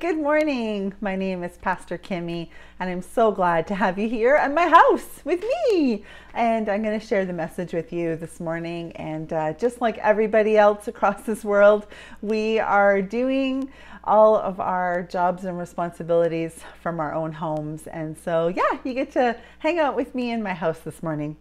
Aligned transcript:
Good 0.00 0.16
morning. 0.16 0.92
My 1.00 1.14
name 1.14 1.44
is 1.44 1.56
Pastor 1.58 1.98
Kimi, 1.98 2.50
and 2.80 2.90
I'm 2.90 3.02
so 3.02 3.30
glad 3.30 3.66
to 3.68 3.76
have 3.76 3.96
you 3.96 4.08
here 4.08 4.34
at 4.34 4.52
my 4.52 4.66
house 4.66 5.20
with 5.24 5.42
me. 5.42 6.04
And 6.32 6.68
I'm 6.68 6.82
going 6.82 6.98
to 6.98 7.06
share 7.06 7.24
the 7.24 7.32
message 7.32 7.72
with 7.72 7.92
you 7.92 8.16
this 8.16 8.40
morning. 8.40 8.90
And 8.96 9.32
uh, 9.32 9.52
just 9.52 9.80
like 9.80 9.98
everybody 9.98 10.56
else 10.56 10.88
across 10.88 11.22
this 11.22 11.44
world, 11.44 11.86
we 12.22 12.58
are 12.58 13.02
doing 13.02 13.70
all 14.02 14.36
of 14.36 14.58
our 14.58 15.02
jobs 15.02 15.44
and 15.44 15.58
responsibilities 15.58 16.58
from 16.82 16.98
our 16.98 17.14
own 17.14 17.32
homes. 17.32 17.86
And 17.86 18.16
so, 18.18 18.48
yeah, 18.48 18.78
you 18.84 18.94
get 18.94 19.12
to 19.12 19.36
hang 19.60 19.78
out 19.78 19.94
with 19.94 20.14
me 20.14 20.32
in 20.32 20.42
my 20.42 20.54
house 20.54 20.80
this 20.80 21.04
morning. 21.04 21.36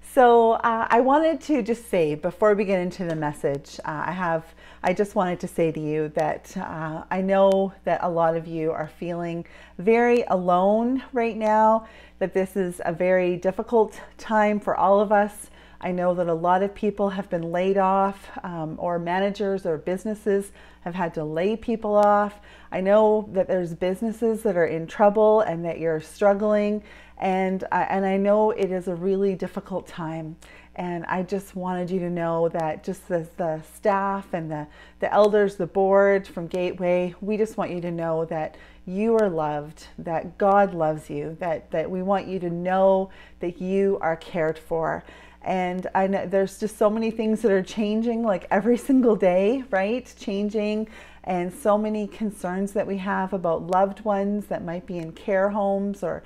So, 0.00 0.52
uh, 0.52 0.86
I 0.88 1.00
wanted 1.00 1.40
to 1.42 1.62
just 1.62 1.90
say 1.90 2.14
before 2.14 2.54
we 2.54 2.64
get 2.64 2.80
into 2.80 3.04
the 3.04 3.16
message, 3.16 3.78
uh, 3.84 4.04
I 4.06 4.12
have 4.12 4.46
I 4.82 4.94
just 4.94 5.14
wanted 5.14 5.40
to 5.40 5.48
say 5.48 5.70
to 5.72 5.80
you 5.80 6.08
that 6.14 6.56
uh, 6.56 7.04
I 7.10 7.20
know 7.20 7.74
that 7.84 8.00
a 8.02 8.08
lot 8.08 8.34
of 8.34 8.46
you 8.46 8.72
are 8.72 8.88
feeling 8.88 9.44
very 9.76 10.22
alone 10.22 11.02
right 11.12 11.36
now, 11.36 11.86
that 12.18 12.32
this 12.32 12.56
is 12.56 12.80
a 12.86 12.92
very 12.92 13.36
difficult 13.36 14.00
time 14.16 14.58
for 14.58 14.74
all 14.74 15.00
of 15.00 15.12
us. 15.12 15.50
I 15.82 15.92
know 15.92 16.14
that 16.14 16.28
a 16.28 16.34
lot 16.34 16.62
of 16.62 16.74
people 16.74 17.10
have 17.10 17.28
been 17.28 17.52
laid 17.52 17.76
off, 17.76 18.30
um, 18.42 18.76
or 18.78 18.98
managers 18.98 19.66
or 19.66 19.76
businesses 19.76 20.50
have 20.80 20.94
had 20.94 21.12
to 21.14 21.24
lay 21.24 21.56
people 21.56 21.94
off. 21.94 22.40
I 22.72 22.80
know 22.80 23.28
that 23.32 23.48
there's 23.48 23.74
businesses 23.74 24.42
that 24.44 24.56
are 24.56 24.66
in 24.66 24.86
trouble 24.86 25.40
and 25.40 25.62
that 25.66 25.78
you're 25.78 26.00
struggling, 26.00 26.82
and, 27.18 27.64
uh, 27.64 27.84
and 27.90 28.06
I 28.06 28.16
know 28.16 28.50
it 28.50 28.70
is 28.70 28.88
a 28.88 28.94
really 28.94 29.34
difficult 29.34 29.86
time. 29.86 30.36
And 30.76 31.04
I 31.06 31.22
just 31.22 31.56
wanted 31.56 31.90
you 31.90 31.98
to 32.00 32.10
know 32.10 32.48
that 32.50 32.84
just 32.84 33.10
as 33.10 33.28
the 33.36 33.60
staff 33.74 34.32
and 34.32 34.50
the, 34.50 34.66
the 35.00 35.12
elders, 35.12 35.56
the 35.56 35.66
board 35.66 36.26
from 36.26 36.46
Gateway, 36.46 37.14
we 37.20 37.36
just 37.36 37.56
want 37.56 37.70
you 37.72 37.80
to 37.80 37.90
know 37.90 38.24
that 38.26 38.56
you 38.86 39.16
are 39.16 39.28
loved, 39.28 39.88
that 39.98 40.38
God 40.38 40.72
loves 40.72 41.10
you, 41.10 41.36
that, 41.40 41.70
that 41.72 41.90
we 41.90 42.02
want 42.02 42.28
you 42.28 42.38
to 42.38 42.50
know 42.50 43.10
that 43.40 43.60
you 43.60 43.98
are 44.00 44.16
cared 44.16 44.58
for. 44.58 45.04
And 45.42 45.86
I 45.94 46.06
know 46.06 46.26
there's 46.26 46.58
just 46.58 46.76
so 46.76 46.90
many 46.90 47.10
things 47.10 47.42
that 47.42 47.50
are 47.50 47.62
changing 47.62 48.22
like 48.22 48.46
every 48.50 48.76
single 48.88 49.16
day, 49.16 49.64
right? 49.70 50.12
Changing 50.18 50.88
and 51.24 51.52
so 51.52 51.76
many 51.76 52.06
concerns 52.06 52.72
that 52.72 52.86
we 52.86 52.96
have 52.96 53.32
about 53.32 53.66
loved 53.66 54.00
ones 54.04 54.46
that 54.46 54.64
might 54.64 54.86
be 54.86 54.98
in 54.98 55.12
care 55.12 55.50
homes 55.50 56.02
or 56.02 56.22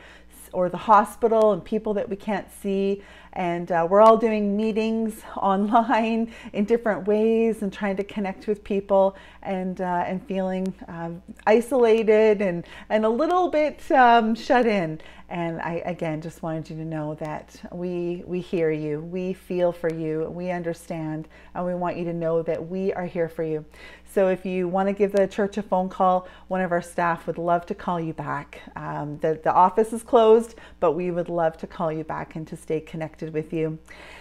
or 0.55 0.69
the 0.69 0.77
hospital 0.77 1.53
and 1.53 1.65
people 1.65 1.93
that 1.95 2.09
we 2.09 2.17
can't 2.17 2.47
see. 2.63 3.03
And 3.35 3.73
uh, 3.73 3.87
we're 3.91 4.01
all 4.01 4.17
doing 4.17 4.57
meetings 4.57 5.21
online 5.37 6.33
in 6.53 6.65
different 6.65 7.07
ways 7.07 7.63
and 7.63 7.73
trying 7.73 7.97
to 7.97 8.05
connect 8.05 8.47
with 8.47 8.63
people 8.63 9.17
and, 9.43 9.81
uh, 9.81 10.05
and 10.07 10.25
feeling 10.27 10.73
uh, 10.89 11.11
isolated 11.47 12.41
and, 12.41 12.65
and 12.89 13.05
a 13.05 13.09
little 13.09 13.49
bit 13.49 13.91
um, 13.91 14.35
shut 14.35 14.67
in. 14.67 15.01
And 15.31 15.61
I, 15.63 15.83
again, 15.87 16.21
just 16.21 16.43
wanted 16.43 16.69
you 16.69 16.77
to 16.77 16.85
know 16.85 17.15
that 17.15 17.61
we, 17.73 18.23
we 18.27 18.41
hear 18.41 18.71
you, 18.71 19.01
we 19.01 19.33
feel 19.33 19.73
for 19.73 19.93
you, 19.93 20.31
we 20.31 20.51
understand, 20.51 21.29
and 21.55 21.65
we 21.65 21.75
want 21.75 21.97
you 21.97 22.05
to 22.05 22.13
know 22.13 22.43
that 22.43 22.69
we 22.69 22.93
are 22.93 23.07
here 23.07 23.29
for 23.29 23.43
you. 23.43 23.65
So 24.15 24.29
if 24.29 24.45
you 24.47 24.69
want 24.69 24.89
to 24.89 24.93
give 24.93 25.13
the 25.13 25.27
church 25.27 25.57
a 25.57 25.63
phone 25.63 25.89
call, 25.89 26.29
one 26.49 26.61
of 26.61 26.73
our 26.73 26.83
staff 26.83 27.27
would 27.27 27.39
love 27.39 27.67
to 27.67 27.75
call 27.75 27.99
you 27.99 28.13
back. 28.13 28.61
Um, 28.77 29.19
the, 29.19 29.41
the 29.43 29.53
office 29.53 29.93
is 29.93 30.03
closed, 30.03 30.55
but 30.79 30.93
we 30.93 31.11
would 31.11 31.29
love 31.29 31.57
to 31.59 31.67
call 31.67 31.91
you 31.91 32.05
back 32.05 32.37
and 32.37 32.47
to 32.49 32.57
stay 32.57 32.81
connected 32.81 33.33
with 33.33 33.53
you. 33.53 33.79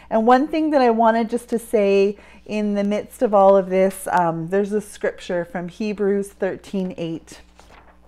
And 0.10 0.26
one 0.26 0.48
thing 0.48 0.72
that 0.72 0.82
I 0.82 0.90
wanted 0.90 1.30
just 1.30 1.50
to 1.50 1.60
say 1.60 2.18
in 2.46 2.74
the 2.74 2.84
midst 2.84 3.22
of 3.22 3.34
all 3.34 3.56
of 3.56 3.70
this, 3.70 4.08
um, 4.12 4.48
there's 4.48 4.72
a 4.72 4.82
scripture 4.82 5.46
from 5.46 5.68
Hebrews 5.68 6.30
13 6.30 6.96
8. 6.98 7.42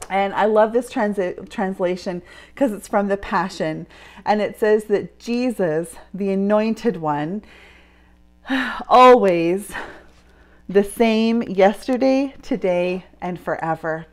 And 0.09 0.33
I 0.33 0.45
love 0.45 0.73
this 0.73 0.89
trans- 0.89 1.19
translation 1.49 2.21
because 2.53 2.71
it's 2.71 2.87
from 2.87 3.07
the 3.07 3.17
Passion. 3.17 3.87
And 4.25 4.41
it 4.41 4.59
says 4.59 4.85
that 4.85 5.19
Jesus, 5.19 5.95
the 6.13 6.31
anointed 6.31 6.97
one, 6.97 7.43
always 8.87 9.71
the 10.67 10.83
same 10.83 11.41
yesterday, 11.43 12.33
today, 12.41 13.05
and 13.21 13.39
forever. 13.39 14.07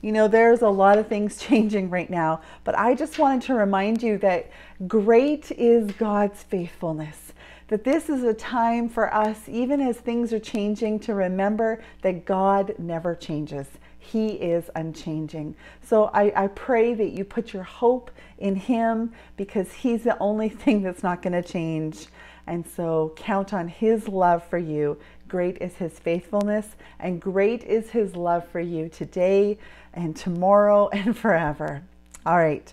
You 0.00 0.12
know, 0.12 0.28
there's 0.28 0.62
a 0.62 0.68
lot 0.68 0.98
of 0.98 1.08
things 1.08 1.36
changing 1.40 1.90
right 1.90 2.08
now, 2.08 2.40
but 2.64 2.78
I 2.78 2.94
just 2.94 3.18
wanted 3.18 3.42
to 3.42 3.54
remind 3.54 4.02
you 4.02 4.18
that 4.18 4.50
great 4.86 5.50
is 5.52 5.90
God's 5.92 6.42
faithfulness. 6.42 7.32
That 7.68 7.84
this 7.84 8.08
is 8.08 8.22
a 8.22 8.32
time 8.32 8.88
for 8.88 9.12
us, 9.12 9.46
even 9.46 9.80
as 9.80 9.98
things 9.98 10.32
are 10.32 10.38
changing, 10.38 11.00
to 11.00 11.14
remember 11.14 11.82
that 12.00 12.24
God 12.24 12.74
never 12.78 13.14
changes. 13.14 13.66
He 14.10 14.28
is 14.28 14.70
unchanging. 14.74 15.54
So 15.82 16.10
I, 16.14 16.44
I 16.44 16.46
pray 16.48 16.94
that 16.94 17.10
you 17.10 17.24
put 17.24 17.52
your 17.52 17.62
hope 17.62 18.10
in 18.38 18.56
Him 18.56 19.12
because 19.36 19.72
He's 19.72 20.04
the 20.04 20.18
only 20.18 20.48
thing 20.62 20.82
that's 20.82 21.02
not 21.02 21.22
going 21.22 21.40
to 21.40 21.42
change. 21.42 22.06
And 22.46 22.66
so 22.66 23.12
count 23.16 23.52
on 23.52 23.68
His 23.68 24.08
love 24.08 24.42
for 24.48 24.58
you 24.58 24.98
Great 25.28 25.58
is 25.60 25.74
his 25.74 25.98
faithfulness, 25.98 26.66
and 26.98 27.20
great 27.20 27.62
is 27.64 27.90
his 27.90 28.16
love 28.16 28.48
for 28.48 28.60
you 28.60 28.88
today 28.88 29.58
and 29.92 30.16
tomorrow 30.16 30.88
and 30.92 31.16
forever. 31.16 31.82
All 32.28 32.36
right. 32.36 32.70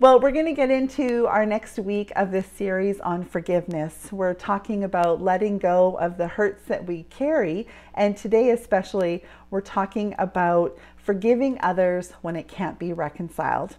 Well, 0.00 0.18
we're 0.18 0.32
going 0.32 0.46
to 0.46 0.54
get 0.54 0.70
into 0.70 1.26
our 1.26 1.44
next 1.44 1.78
week 1.78 2.10
of 2.16 2.30
this 2.30 2.46
series 2.46 3.00
on 3.00 3.22
forgiveness. 3.22 4.08
We're 4.10 4.32
talking 4.32 4.82
about 4.82 5.20
letting 5.20 5.58
go 5.58 5.98
of 5.98 6.16
the 6.16 6.26
hurts 6.26 6.64
that 6.68 6.86
we 6.86 7.02
carry. 7.10 7.68
And 7.92 8.16
today, 8.16 8.48
especially, 8.48 9.22
we're 9.50 9.60
talking 9.60 10.14
about 10.18 10.78
forgiving 10.96 11.58
others 11.60 12.12
when 12.22 12.34
it 12.34 12.48
can't 12.48 12.78
be 12.78 12.94
reconciled. 12.94 13.76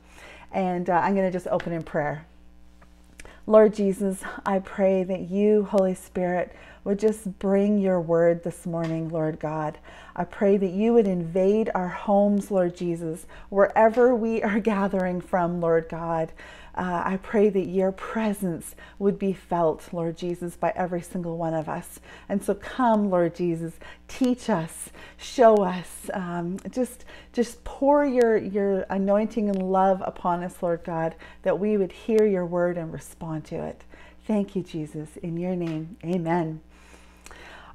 And 0.51 0.91
uh, 0.91 0.93
I'm 1.03 1.15
going 1.15 1.25
to 1.25 1.35
just 1.35 1.47
open 1.47 1.73
in 1.73 1.81
prayer. 1.81 2.27
Lord 3.47 3.73
Jesus, 3.73 4.21
I 4.45 4.59
pray 4.59 5.03
that 5.05 5.31
you, 5.31 5.63
Holy 5.63 5.95
Spirit, 5.95 6.55
would 6.85 6.99
just 6.99 7.37
bring 7.39 7.79
your 7.79 7.99
word 7.99 8.43
this 8.43 8.65
morning, 8.65 9.09
Lord 9.09 9.39
God. 9.39 9.79
I 10.15 10.23
pray 10.23 10.55
that 10.55 10.71
you 10.71 10.93
would 10.93 11.07
invade 11.07 11.69
our 11.75 11.89
homes, 11.89 12.51
Lord 12.51 12.77
Jesus, 12.77 13.25
wherever 13.49 14.15
we 14.15 14.41
are 14.43 14.59
gathering 14.61 15.19
from, 15.19 15.59
Lord 15.59 15.89
God. 15.89 16.31
Uh, 16.75 17.01
I 17.05 17.17
pray 17.23 17.49
that 17.49 17.67
your 17.67 17.91
presence 17.91 18.75
would 18.99 19.17
be 19.17 19.33
felt, 19.33 19.93
Lord 19.93 20.17
Jesus, 20.17 20.55
by 20.55 20.73
every 20.75 21.01
single 21.01 21.37
one 21.37 21.53
of 21.53 21.67
us. 21.69 21.99
And 22.29 22.43
so 22.43 22.53
come, 22.53 23.09
Lord 23.09 23.33
Jesus, 23.33 23.73
teach 24.07 24.49
us, 24.49 24.89
show 25.17 25.63
us, 25.63 26.09
um, 26.13 26.59
just, 26.69 27.05
just 27.33 27.63
pour 27.63 28.05
your, 28.05 28.37
your 28.37 28.81
anointing 28.89 29.49
and 29.49 29.71
love 29.71 30.03
upon 30.05 30.43
us, 30.43 30.61
Lord 30.61 30.83
God, 30.83 31.15
that 31.43 31.57
we 31.59 31.77
would 31.77 31.93
hear 31.93 32.25
your 32.25 32.45
word 32.45 32.77
and 32.77 32.93
respond 32.93 33.45
to 33.45 33.55
it. 33.55 33.83
Thank 34.27 34.55
you, 34.55 34.61
Jesus. 34.61 35.17
In 35.23 35.37
your 35.37 35.55
name, 35.55 35.97
amen. 36.03 36.61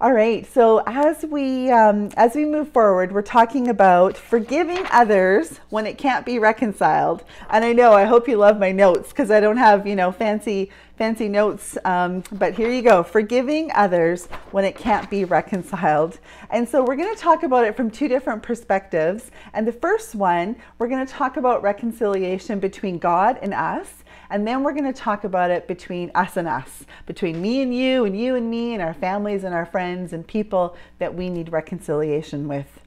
All 0.03 0.15
right. 0.15 0.51
So 0.51 0.83
as 0.87 1.27
we 1.27 1.71
um, 1.71 2.09
as 2.17 2.35
we 2.35 2.47
move 2.47 2.73
forward, 2.73 3.13
we're 3.13 3.21
talking 3.21 3.69
about 3.69 4.17
forgiving 4.17 4.83
others 4.91 5.61
when 5.69 5.85
it 5.87 5.99
can't 5.99 6.25
be 6.25 6.39
reconciled. 6.39 7.23
And 7.51 7.67
I 7.67 7.75
know 7.75 7.93
I 7.93 8.07
hope 8.07 8.27
you 8.27 8.39
love 8.39 8.59
my 8.59 8.73
notes 8.73 9.11
because 9.11 9.31
I 9.31 9.41
don't 9.41 9.59
have 9.59 9.87
you 9.87 9.95
know 9.95 10.11
fancy 10.11 10.71
fancy 10.97 11.29
notes. 11.29 11.77
Um, 11.85 12.25
but 12.33 12.55
here 12.55 12.71
you 12.71 12.81
go. 12.81 13.03
Forgiving 13.03 13.71
others 13.75 14.25
when 14.53 14.65
it 14.65 14.75
can't 14.75 15.11
be 15.11 15.27
reconciled. 15.27 16.19
And 16.49 16.67
so 16.67 16.83
we're 16.83 16.97
going 16.97 17.15
to 17.15 17.21
talk 17.21 17.43
about 17.43 17.67
it 17.67 17.77
from 17.77 17.91
two 17.91 18.09
different 18.09 18.43
perspectives. 18.43 19.31
And 19.53 19.69
the 19.69 19.73
first 19.73 20.15
one, 20.15 20.57
we're 20.79 20.89
going 20.89 21.07
to 21.07 21.13
talk 21.13 21.37
about 21.37 21.63
reconciliation 21.63 22.59
between 22.59 22.97
God 22.97 23.39
and 23.43 23.53
us. 23.53 24.03
And 24.31 24.47
then 24.47 24.63
we're 24.63 24.73
going 24.73 24.93
to 24.93 24.93
talk 24.93 25.25
about 25.25 25.51
it 25.51 25.67
between 25.67 26.13
us 26.15 26.37
and 26.37 26.47
us, 26.47 26.85
between 27.07 27.43
me 27.43 27.63
and 27.63 27.75
you, 27.75 28.05
and 28.05 28.19
you 28.19 28.37
and 28.37 28.49
me, 28.49 28.75
and 28.75 28.83
our 28.83 28.95
families 28.95 29.43
and 29.43 29.53
our 29.53 29.67
friends 29.67 30.13
and 30.13 30.25
people 30.27 30.77
that 30.99 31.15
we 31.15 31.29
need 31.29 31.51
reconciliation 31.51 32.47
with. 32.47 32.81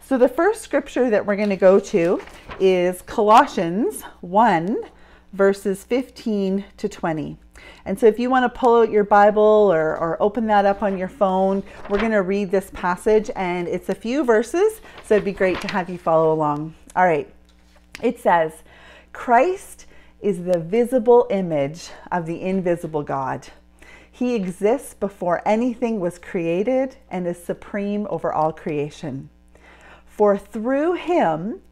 So 0.00 0.18
the 0.18 0.28
first 0.28 0.62
scripture 0.62 1.08
that 1.08 1.24
we're 1.24 1.36
going 1.36 1.50
to 1.50 1.56
go 1.56 1.80
to 1.80 2.20
is 2.58 3.00
Colossians 3.02 4.02
1, 4.20 4.76
verses 5.32 5.84
15 5.84 6.64
to 6.76 6.88
20. 6.88 7.36
And 7.84 7.98
so 7.98 8.06
if 8.06 8.18
you 8.18 8.28
want 8.28 8.52
to 8.52 8.58
pull 8.58 8.82
out 8.82 8.90
your 8.90 9.04
Bible 9.04 9.42
or, 9.42 9.96
or 9.96 10.20
open 10.20 10.46
that 10.48 10.66
up 10.66 10.82
on 10.82 10.98
your 10.98 11.08
phone, 11.08 11.62
we're 11.88 11.98
going 11.98 12.10
to 12.12 12.22
read 12.22 12.50
this 12.50 12.70
passage 12.74 13.30
and 13.36 13.68
it's 13.68 13.88
a 13.88 13.94
few 13.94 14.24
verses, 14.24 14.80
so 15.04 15.14
it'd 15.14 15.24
be 15.24 15.32
great 15.32 15.60
to 15.62 15.68
have 15.68 15.88
you 15.88 15.96
follow 15.96 16.32
along. 16.32 16.74
All 16.94 17.04
right. 17.04 17.32
It 18.02 18.18
says, 18.18 18.52
Christ 19.12 19.86
is 20.20 20.44
the 20.44 20.58
visible 20.58 21.26
image 21.30 21.90
of 22.12 22.26
the 22.26 22.42
invisible 22.42 23.02
God. 23.02 23.48
He 24.10 24.34
exists 24.34 24.94
before 24.94 25.40
anything 25.46 25.98
was 26.00 26.18
created 26.18 26.96
and 27.10 27.26
is 27.26 27.42
supreme 27.42 28.06
over 28.10 28.32
all 28.32 28.52
creation. 28.52 29.30
For 30.06 30.36
through 30.36 30.94
him, 30.94 31.62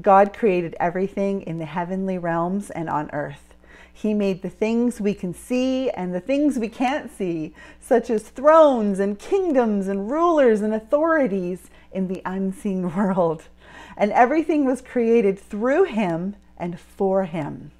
God 0.00 0.32
created 0.32 0.76
everything 0.78 1.42
in 1.42 1.58
the 1.58 1.64
heavenly 1.64 2.18
realms 2.18 2.70
and 2.70 2.88
on 2.88 3.10
earth. 3.12 3.54
He 3.92 4.12
made 4.12 4.42
the 4.42 4.50
things 4.50 5.00
we 5.00 5.14
can 5.14 5.32
see 5.32 5.90
and 5.90 6.14
the 6.14 6.20
things 6.20 6.58
we 6.58 6.68
can't 6.68 7.10
see, 7.10 7.54
such 7.80 8.10
as 8.10 8.28
thrones 8.28 9.00
and 9.00 9.18
kingdoms 9.18 9.88
and 9.88 10.10
rulers 10.10 10.60
and 10.60 10.74
authorities 10.74 11.70
in 11.90 12.06
the 12.08 12.20
unseen 12.26 12.94
world. 12.96 13.44
And 13.96 14.12
everything 14.12 14.66
was 14.66 14.82
created 14.82 15.38
through 15.38 15.84
him 15.84 16.36
and 16.58 16.78
for 16.78 17.24
him. 17.24 17.72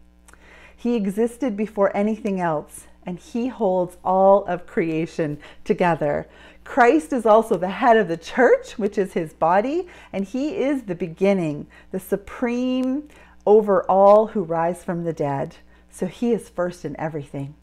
He 0.77 0.95
existed 0.95 1.57
before 1.57 1.97
anything 1.97 2.41
else, 2.41 2.87
and 3.05 3.19
he 3.19 3.49
holds 3.49 3.97
all 4.05 4.45
of 4.45 4.67
creation 4.67 5.39
together. 5.65 6.29
Christ 6.65 7.13
is 7.13 7.25
also 7.25 7.57
the 7.57 7.69
head 7.69 7.97
of 7.97 8.09
the 8.09 8.17
church, 8.17 8.79
which 8.79 8.99
is 8.99 9.15
his 9.15 9.33
body, 9.33 9.87
and 10.13 10.25
he 10.25 10.57
is 10.57 10.83
the 10.83 10.95
beginning, 10.95 11.67
the 11.93 12.01
supreme 12.01 13.09
over 13.47 13.85
all 13.85 14.29
who 14.29 14.43
rise 14.43 14.85
from 14.85 15.05
the 15.05 15.13
dead. 15.13 15.57
So 15.91 16.07
he 16.07 16.33
is 16.33 16.49
first 16.49 16.85
in 16.85 16.99
everything. 16.99 17.55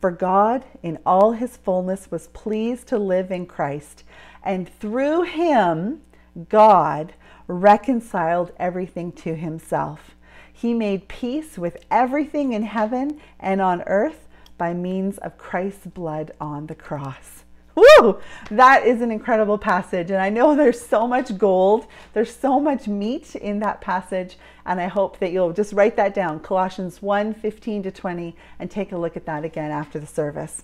For 0.00 0.10
God, 0.10 0.64
in 0.82 0.98
all 1.06 1.32
his 1.32 1.56
fullness, 1.56 2.10
was 2.10 2.28
pleased 2.28 2.86
to 2.88 2.98
live 2.98 3.30
in 3.32 3.46
Christ, 3.46 4.04
and 4.42 4.68
through 4.68 5.22
him, 5.22 6.02
God 6.50 7.14
reconciled 7.46 8.52
everything 8.58 9.12
to 9.12 9.34
himself. 9.34 10.13
He 10.56 10.72
made 10.72 11.08
peace 11.08 11.58
with 11.58 11.84
everything 11.90 12.52
in 12.52 12.62
heaven 12.62 13.20
and 13.40 13.60
on 13.60 13.82
earth 13.82 14.28
by 14.56 14.72
means 14.72 15.18
of 15.18 15.36
Christ's 15.36 15.88
blood 15.88 16.30
on 16.40 16.68
the 16.68 16.76
cross. 16.76 17.43
Woo! 17.74 18.20
That 18.50 18.86
is 18.86 19.00
an 19.00 19.10
incredible 19.10 19.58
passage. 19.58 20.10
And 20.10 20.20
I 20.20 20.28
know 20.28 20.54
there's 20.54 20.80
so 20.80 21.08
much 21.08 21.36
gold, 21.36 21.86
there's 22.12 22.34
so 22.34 22.60
much 22.60 22.86
meat 22.86 23.34
in 23.34 23.58
that 23.60 23.80
passage. 23.80 24.36
And 24.66 24.80
I 24.80 24.86
hope 24.86 25.18
that 25.18 25.32
you'll 25.32 25.52
just 25.52 25.72
write 25.72 25.96
that 25.96 26.14
down 26.14 26.40
Colossians 26.40 27.02
1 27.02 27.34
15 27.34 27.82
to 27.84 27.90
20 27.90 28.36
and 28.58 28.70
take 28.70 28.92
a 28.92 28.98
look 28.98 29.16
at 29.16 29.26
that 29.26 29.44
again 29.44 29.70
after 29.70 29.98
the 29.98 30.06
service. 30.06 30.62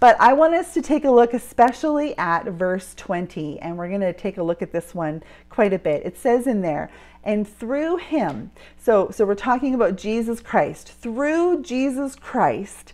But 0.00 0.16
I 0.20 0.32
want 0.32 0.54
us 0.54 0.74
to 0.74 0.82
take 0.82 1.04
a 1.04 1.10
look 1.10 1.34
especially 1.34 2.16
at 2.18 2.46
verse 2.46 2.94
20. 2.94 3.60
And 3.60 3.76
we're 3.76 3.88
going 3.88 4.00
to 4.00 4.12
take 4.12 4.38
a 4.38 4.42
look 4.42 4.62
at 4.62 4.72
this 4.72 4.94
one 4.94 5.22
quite 5.50 5.72
a 5.72 5.78
bit. 5.78 6.04
It 6.04 6.18
says 6.18 6.46
in 6.46 6.62
there, 6.62 6.90
and 7.22 7.48
through 7.48 7.96
him, 7.96 8.50
so, 8.76 9.10
so 9.10 9.24
we're 9.24 9.34
talking 9.34 9.74
about 9.74 9.96
Jesus 9.96 10.40
Christ, 10.40 10.92
through 10.92 11.62
Jesus 11.62 12.16
Christ, 12.16 12.92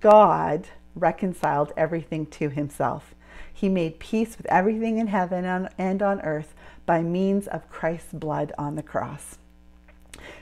God 0.00 0.66
reconciled 0.98 1.72
everything 1.76 2.26
to 2.26 2.48
himself. 2.48 3.14
He 3.52 3.68
made 3.68 3.98
peace 3.98 4.36
with 4.36 4.46
everything 4.46 4.98
in 4.98 5.08
heaven 5.08 5.68
and 5.78 6.02
on 6.02 6.20
earth 6.20 6.54
by 6.86 7.02
means 7.02 7.46
of 7.46 7.68
Christ's 7.68 8.12
blood 8.12 8.52
on 8.56 8.76
the 8.76 8.82
cross. 8.82 9.38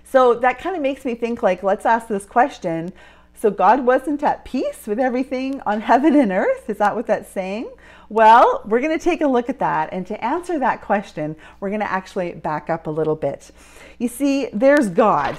So 0.05 0.35
that 0.35 0.58
kind 0.58 0.76
of 0.76 0.82
makes 0.82 1.05
me 1.05 1.14
think 1.14 1.43
like, 1.43 1.62
let's 1.62 1.87
ask 1.87 2.08
this 2.08 2.25
question. 2.25 2.93
So 3.35 3.50
God 3.50 3.85
wasn't 3.85 4.23
at 4.23 4.44
peace 4.44 4.87
with 4.87 4.99
everything 4.99 5.61
on 5.67 5.81
heaven 5.81 6.14
and 6.14 6.32
earth? 6.32 6.70
Is 6.70 6.79
that 6.79 6.94
what 6.94 7.06
that's 7.06 7.31
saying? 7.31 7.70
Well, 8.08 8.62
we're 8.64 8.81
going 8.81 8.97
to 8.97 9.05
take 9.05 9.20
a 9.20 9.26
look 9.26 9.49
at 9.49 9.58
that. 9.58 9.91
And 9.93 10.06
to 10.06 10.25
answer 10.25 10.58
that 10.58 10.81
question, 10.81 11.37
we're 11.61 11.70
going 11.70 11.81
to 11.81 11.91
actually 11.91 12.32
back 12.35 12.70
up 12.70 12.87
a 12.87 12.91
little 12.91 13.17
bit. 13.17 13.50
You 13.99 14.08
see, 14.08 14.49
there's 14.53 14.88
God, 14.88 15.37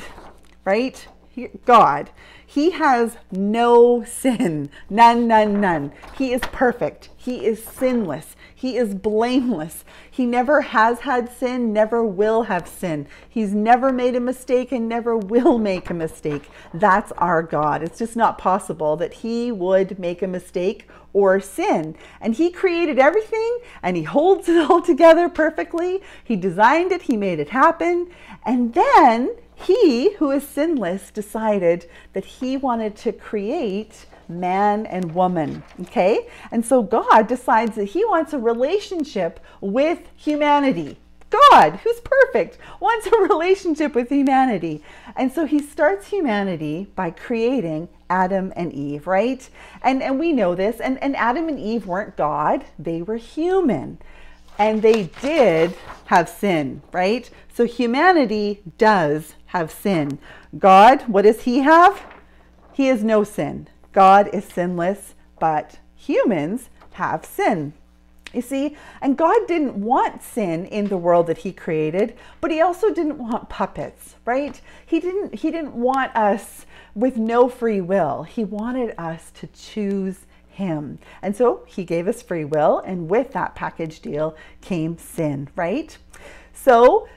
right? 0.65 1.07
God. 1.65 2.09
He 2.49 2.71
has 2.71 3.17
no 3.29 4.05
sin. 4.05 4.69
None, 4.89 5.27
none, 5.27 5.59
none. 5.59 5.91
He 6.17 6.31
is 6.31 6.39
perfect. 6.41 7.09
He 7.17 7.45
is 7.45 7.61
sinless. 7.61 8.37
He 8.55 8.77
is 8.77 8.95
blameless. 8.95 9.83
He 10.09 10.25
never 10.25 10.61
has 10.61 11.01
had 11.01 11.29
sin, 11.29 11.73
never 11.73 12.03
will 12.05 12.43
have 12.43 12.65
sin. 12.65 13.05
He's 13.29 13.53
never 13.53 13.91
made 13.91 14.15
a 14.15 14.21
mistake 14.21 14.71
and 14.71 14.87
never 14.87 15.17
will 15.17 15.57
make 15.57 15.89
a 15.89 15.93
mistake. 15.93 16.49
That's 16.73 17.11
our 17.17 17.43
God. 17.43 17.83
It's 17.83 17.99
just 17.99 18.15
not 18.15 18.37
possible 18.37 18.95
that 18.95 19.15
He 19.15 19.51
would 19.51 19.99
make 19.99 20.21
a 20.21 20.27
mistake 20.27 20.87
or 21.11 21.41
sin. 21.41 21.97
And 22.21 22.33
He 22.33 22.49
created 22.49 22.97
everything 22.97 23.59
and 23.83 23.97
He 23.97 24.03
holds 24.03 24.47
it 24.47 24.71
all 24.71 24.81
together 24.93 25.27
perfectly. 25.27 26.01
He 26.23 26.37
designed 26.37 26.93
it, 26.93 27.03
He 27.03 27.17
made 27.17 27.41
it 27.41 27.49
happen. 27.49 28.09
And 28.45 28.73
then 28.73 29.35
he, 29.65 30.13
who 30.15 30.31
is 30.31 30.47
sinless, 30.47 31.11
decided 31.11 31.89
that 32.13 32.25
he 32.25 32.57
wanted 32.57 32.95
to 32.97 33.11
create 33.11 34.05
man 34.29 34.85
and 34.85 35.13
woman. 35.13 35.63
Okay? 35.81 36.27
And 36.51 36.65
so 36.65 36.83
God 36.83 37.27
decides 37.27 37.75
that 37.75 37.85
he 37.85 38.05
wants 38.05 38.33
a 38.33 38.39
relationship 38.39 39.39
with 39.59 40.09
humanity. 40.15 40.97
God, 41.29 41.79
who's 41.83 41.99
perfect, 42.01 42.57
wants 42.79 43.07
a 43.07 43.17
relationship 43.33 43.95
with 43.95 44.09
humanity. 44.09 44.83
And 45.15 45.31
so 45.31 45.45
he 45.45 45.59
starts 45.59 46.07
humanity 46.07 46.87
by 46.95 47.11
creating 47.11 47.89
Adam 48.09 48.53
and 48.55 48.71
Eve, 48.71 49.07
right? 49.07 49.49
And, 49.81 50.01
and 50.01 50.19
we 50.19 50.31
know 50.31 50.55
this. 50.55 50.79
And, 50.79 51.01
and 51.03 51.15
Adam 51.15 51.49
and 51.49 51.59
Eve 51.59 51.85
weren't 51.85 52.15
God, 52.15 52.63
they 52.79 53.01
were 53.01 53.17
human. 53.17 53.99
And 54.57 54.81
they 54.81 55.03
did 55.21 55.75
have 56.05 56.29
sin, 56.29 56.81
right? 56.91 57.29
So 57.53 57.65
humanity 57.65 58.61
does 58.77 59.35
have 59.47 59.71
sin. 59.71 60.19
God, 60.57 61.03
what 61.03 61.23
does 61.23 61.41
he 61.41 61.59
have? 61.59 62.03
He 62.73 62.87
is 62.87 63.03
no 63.03 63.23
sin. 63.23 63.67
God 63.91 64.29
is 64.33 64.45
sinless, 64.45 65.15
but 65.39 65.79
humans 65.95 66.69
have 66.93 67.25
sin. 67.25 67.73
You 68.33 68.41
see, 68.41 68.75
and 69.01 69.17
God 69.17 69.47
didn't 69.47 69.75
want 69.75 70.21
sin 70.21 70.65
in 70.65 70.87
the 70.87 70.97
world 70.97 71.27
that 71.27 71.39
he 71.39 71.51
created, 71.53 72.15
but 72.41 72.51
he 72.51 72.61
also 72.61 72.93
didn't 72.93 73.17
want 73.17 73.49
puppets, 73.49 74.15
right? 74.25 74.59
He 74.85 74.99
didn't 74.99 75.35
he 75.35 75.49
didn't 75.49 75.73
want 75.73 76.15
us 76.15 76.65
with 76.93 77.17
no 77.17 77.47
free 77.47 77.81
will. 77.81 78.23
He 78.23 78.43
wanted 78.43 78.93
us 78.97 79.31
to 79.35 79.47
choose 79.47 80.25
him. 80.57 80.97
And 81.21 81.35
so 81.35 81.63
he 81.67 81.85
gave 81.85 82.07
us 82.07 82.21
free 82.21 82.45
will, 82.45 82.79
and 82.79 83.09
with 83.09 83.31
that 83.33 83.55
package 83.55 83.99
deal 83.99 84.35
came 84.61 84.97
sin, 84.97 85.49
right? 85.55 85.95
So 86.53 87.07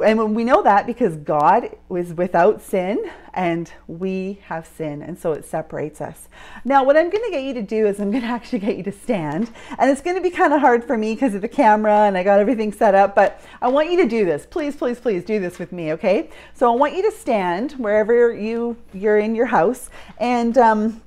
and 0.00 0.34
we 0.34 0.44
know 0.44 0.62
that 0.62 0.86
because 0.86 1.16
God 1.16 1.70
was 1.88 2.12
without 2.12 2.60
sin 2.60 3.10
and 3.32 3.72
we 3.86 4.40
have 4.46 4.66
sin, 4.66 5.00
and 5.00 5.18
so 5.18 5.32
it 5.32 5.46
separates 5.46 6.00
us. 6.00 6.28
Now, 6.64 6.84
what 6.84 6.96
I'm 6.96 7.08
going 7.08 7.24
to 7.24 7.30
get 7.30 7.44
you 7.44 7.54
to 7.54 7.62
do 7.62 7.86
is 7.86 7.98
I'm 7.98 8.10
going 8.10 8.22
to 8.28 8.28
actually 8.28 8.58
get 8.58 8.76
you 8.76 8.82
to 8.82 8.92
stand, 8.92 9.50
and 9.78 9.90
it's 9.90 10.02
going 10.02 10.16
to 10.16 10.22
be 10.22 10.30
kind 10.30 10.52
of 10.52 10.60
hard 10.60 10.84
for 10.84 10.98
me 10.98 11.14
because 11.14 11.34
of 11.34 11.40
the 11.40 11.48
camera 11.48 12.00
and 12.00 12.18
I 12.18 12.24
got 12.24 12.40
everything 12.40 12.72
set 12.72 12.94
up, 12.94 13.14
but 13.14 13.40
I 13.62 13.68
want 13.68 13.90
you 13.90 13.96
to 14.02 14.08
do 14.08 14.26
this. 14.26 14.44
Please, 14.44 14.76
please, 14.76 15.00
please 15.00 15.24
do 15.24 15.40
this 15.40 15.58
with 15.58 15.72
me, 15.72 15.92
okay? 15.92 16.28
So 16.52 16.70
I 16.70 16.76
want 16.76 16.94
you 16.94 17.02
to 17.10 17.16
stand 17.16 17.72
wherever 17.72 18.34
you 18.34 18.76
you're 18.92 19.18
in 19.18 19.34
your 19.34 19.46
house, 19.46 19.88
and 20.18 20.58
um, 20.58 21.00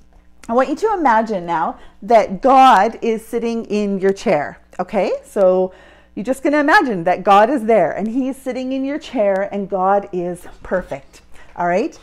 I 0.47 0.53
want 0.53 0.69
you 0.69 0.75
to 0.75 0.93
imagine 0.93 1.47
now 1.47 1.79
that 2.03 2.41
God 2.41 2.99
is 3.01 3.25
sitting 3.25 3.65
in 3.65 3.99
your 3.99 4.13
chair, 4.13 4.59
okay? 4.79 5.11
So 5.25 5.73
you're 6.13 6.23
just 6.23 6.43
going 6.43 6.53
to 6.53 6.59
imagine 6.59 7.03
that 7.05 7.23
God 7.23 7.49
is 7.49 7.63
there 7.63 7.91
and 7.91 8.07
He's 8.07 8.37
sitting 8.37 8.71
in 8.71 8.85
your 8.85 8.99
chair 8.99 9.49
and 9.51 9.67
God 9.67 10.07
is 10.13 10.45
perfect. 10.61 11.21
All 11.55 11.65
right. 11.65 11.97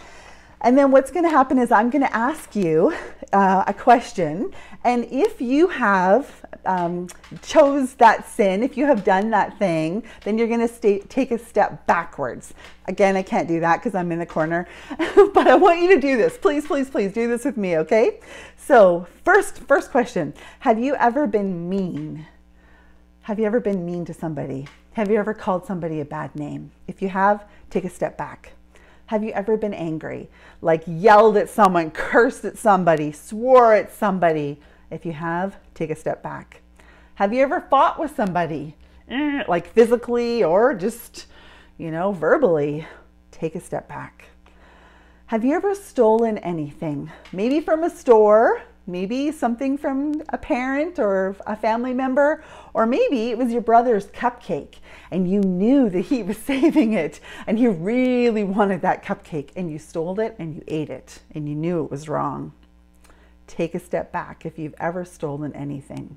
And 0.61 0.77
then 0.77 0.91
what's 0.91 1.13
going 1.13 1.25
to 1.25 1.31
happen 1.31 1.57
is 1.57 1.71
I'm 1.71 1.89
going 1.89 2.03
to 2.03 2.17
ask 2.17 2.57
you 2.57 2.95
uh, 3.33 3.63
a 3.67 3.75
question. 3.75 4.53
And 4.83 5.05
if 5.05 5.41
you 5.41 5.69
have 5.69 6.45
um, 6.65 7.09
chose 7.43 7.95
that 7.95 8.29
sin, 8.29 8.63
if 8.63 8.77
you 8.77 8.87
have 8.87 9.05
done 9.05 9.31
that 9.31 9.59
thing, 9.59 10.03
then 10.25 10.39
you're 10.39 10.49
going 10.49 10.67
to 10.67 10.99
take 11.01 11.31
a 11.31 11.39
step 11.39 11.87
backwards. 11.87 12.55
Again, 12.87 13.17
I 13.17 13.23
can't 13.23 13.49
do 13.49 13.61
that 13.61 13.79
because 13.79 13.95
I'm 13.95 14.13
in 14.13 14.19
the 14.19 14.27
corner, 14.27 14.69
but 15.35 15.47
I 15.47 15.55
want 15.55 15.81
you 15.81 15.95
to 15.95 16.01
do 16.01 16.17
this. 16.17 16.37
Please, 16.39 16.67
please, 16.67 16.91
please 16.91 17.13
do 17.13 17.29
this 17.29 17.45
with 17.45 17.57
me, 17.57 17.79
okay? 17.79 18.21
So 18.57 19.07
first, 19.25 19.59
first 19.59 19.91
question, 19.91 20.35
have 20.61 20.79
you 20.79 20.95
ever 20.97 21.27
been 21.27 21.69
mean? 21.69 22.27
Have 23.23 23.39
you 23.39 23.47
ever 23.47 23.61
been 23.61 23.85
mean 23.87 24.05
to 24.07 24.15
somebody? 24.15 24.67
Have 24.95 25.11
you 25.11 25.19
ever 25.19 25.33
called 25.33 25.65
somebody 25.65 26.01
a 26.01 26.05
bad 26.05 26.35
name? 26.37 26.71
If 26.87 27.01
you 27.01 27.09
have, 27.09 27.45
take 27.71 27.85
a 27.85 27.91
step 27.91 28.19
back. 28.19 28.53
Have 29.07 29.23
you 29.23 29.31
ever 29.33 29.57
been 29.57 29.75
angry? 29.75 30.29
Like 30.61 30.83
yelled 30.87 31.37
at 31.37 31.51
someone, 31.51 31.91
cursed 31.91 32.45
at 32.45 32.59
somebody, 32.59 33.13
swore 33.13 33.75
at 33.75 33.93
somebody? 33.93 34.61
If 34.91 35.07
you 35.07 35.13
have, 35.13 35.57
take 35.75 35.91
a 35.91 35.97
step 35.97 36.23
back. 36.23 36.63
Have 37.17 37.33
you 37.33 37.43
ever 37.43 37.61
fought 37.61 37.99
with 37.99 38.15
somebody? 38.17 38.77
Eh, 39.09 39.45
like 39.49 39.73
physically 39.73 40.43
or 40.43 40.75
just, 40.75 41.27
you 41.79 41.91
know, 41.91 42.13
verbally? 42.13 42.87
Take 43.31 43.55
a 43.55 43.61
step 43.61 43.89
back. 43.89 44.27
Have 45.27 45.45
you 45.45 45.55
ever 45.55 45.75
stolen 45.75 46.39
anything? 46.39 47.11
Maybe 47.33 47.61
from 47.61 47.85
a 47.85 47.91
store, 47.91 48.63
maybe 48.87 49.33
something 49.33 49.79
from 49.79 50.23
a 50.29 50.39
parent 50.39 50.99
or 50.99 51.37
a 51.47 51.57
family 51.57 51.95
member, 51.95 52.45
or 52.75 52.87
maybe 52.87 53.31
it 53.31 53.39
was 53.39 53.53
your 53.53 53.63
brother's 53.63 54.07
cupcake 54.09 54.77
and 55.11 55.31
you 55.31 55.41
knew 55.41 55.89
that 55.89 56.01
he 56.01 56.23
was 56.23 56.37
saving 56.47 56.93
it 56.93 57.21
and 57.47 57.59
he 57.59 57.67
really 57.67 58.45
wanted 58.45 58.83
that 58.83 59.05
cupcake 59.05 59.51
and 59.57 59.71
you 59.71 59.79
stole 59.79 60.21
it 60.21 60.37
and 60.39 60.55
you 60.55 60.63
ate 60.69 60.91
it 60.91 61.21
and 61.35 61.49
you 61.49 61.55
knew 61.55 61.85
it 61.85 61.91
was 61.91 62.09
wrong. 62.09 62.53
Take 63.53 63.75
a 63.75 63.79
step 63.79 64.11
back 64.13 64.47
if 64.47 64.59
you've 64.59 64.75
ever 64.81 65.05
stolen 65.05 65.53
anything. 65.53 66.17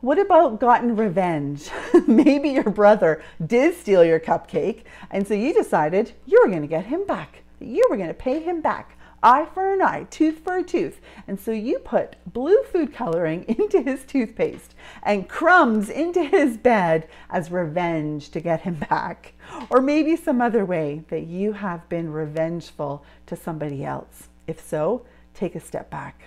What 0.00 0.20
about 0.20 0.60
gotten 0.60 0.94
revenge? 0.94 1.68
maybe 2.06 2.50
your 2.50 2.70
brother 2.70 3.20
did 3.44 3.74
steal 3.74 4.04
your 4.04 4.20
cupcake 4.20 4.84
and 5.10 5.26
so 5.26 5.34
you 5.34 5.52
decided 5.52 6.12
you 6.24 6.40
were 6.40 6.48
going 6.48 6.62
to 6.62 6.68
get 6.68 6.86
him 6.86 7.04
back. 7.04 7.42
You 7.58 7.84
were 7.90 7.96
going 7.96 8.06
to 8.06 8.14
pay 8.14 8.38
him 8.38 8.60
back 8.60 8.96
eye 9.24 9.48
for 9.52 9.72
an 9.72 9.82
eye, 9.82 10.06
tooth 10.08 10.38
for 10.44 10.58
a 10.58 10.62
tooth. 10.62 11.00
And 11.26 11.40
so 11.40 11.50
you 11.50 11.80
put 11.80 12.14
blue 12.32 12.62
food 12.62 12.94
coloring 12.94 13.44
into 13.48 13.82
his 13.82 14.04
toothpaste 14.04 14.76
and 15.02 15.28
crumbs 15.28 15.90
into 15.90 16.22
his 16.22 16.56
bed 16.58 17.08
as 17.28 17.50
revenge 17.50 18.30
to 18.30 18.40
get 18.40 18.60
him 18.60 18.74
back. 18.88 19.32
Or 19.68 19.80
maybe 19.80 20.14
some 20.14 20.40
other 20.40 20.64
way 20.64 21.02
that 21.08 21.26
you 21.26 21.54
have 21.54 21.88
been 21.88 22.12
revengeful 22.12 23.04
to 23.26 23.34
somebody 23.34 23.84
else. 23.84 24.28
If 24.46 24.60
so, 24.60 25.06
take 25.34 25.54
a 25.54 25.60
step 25.60 25.90
back. 25.90 26.22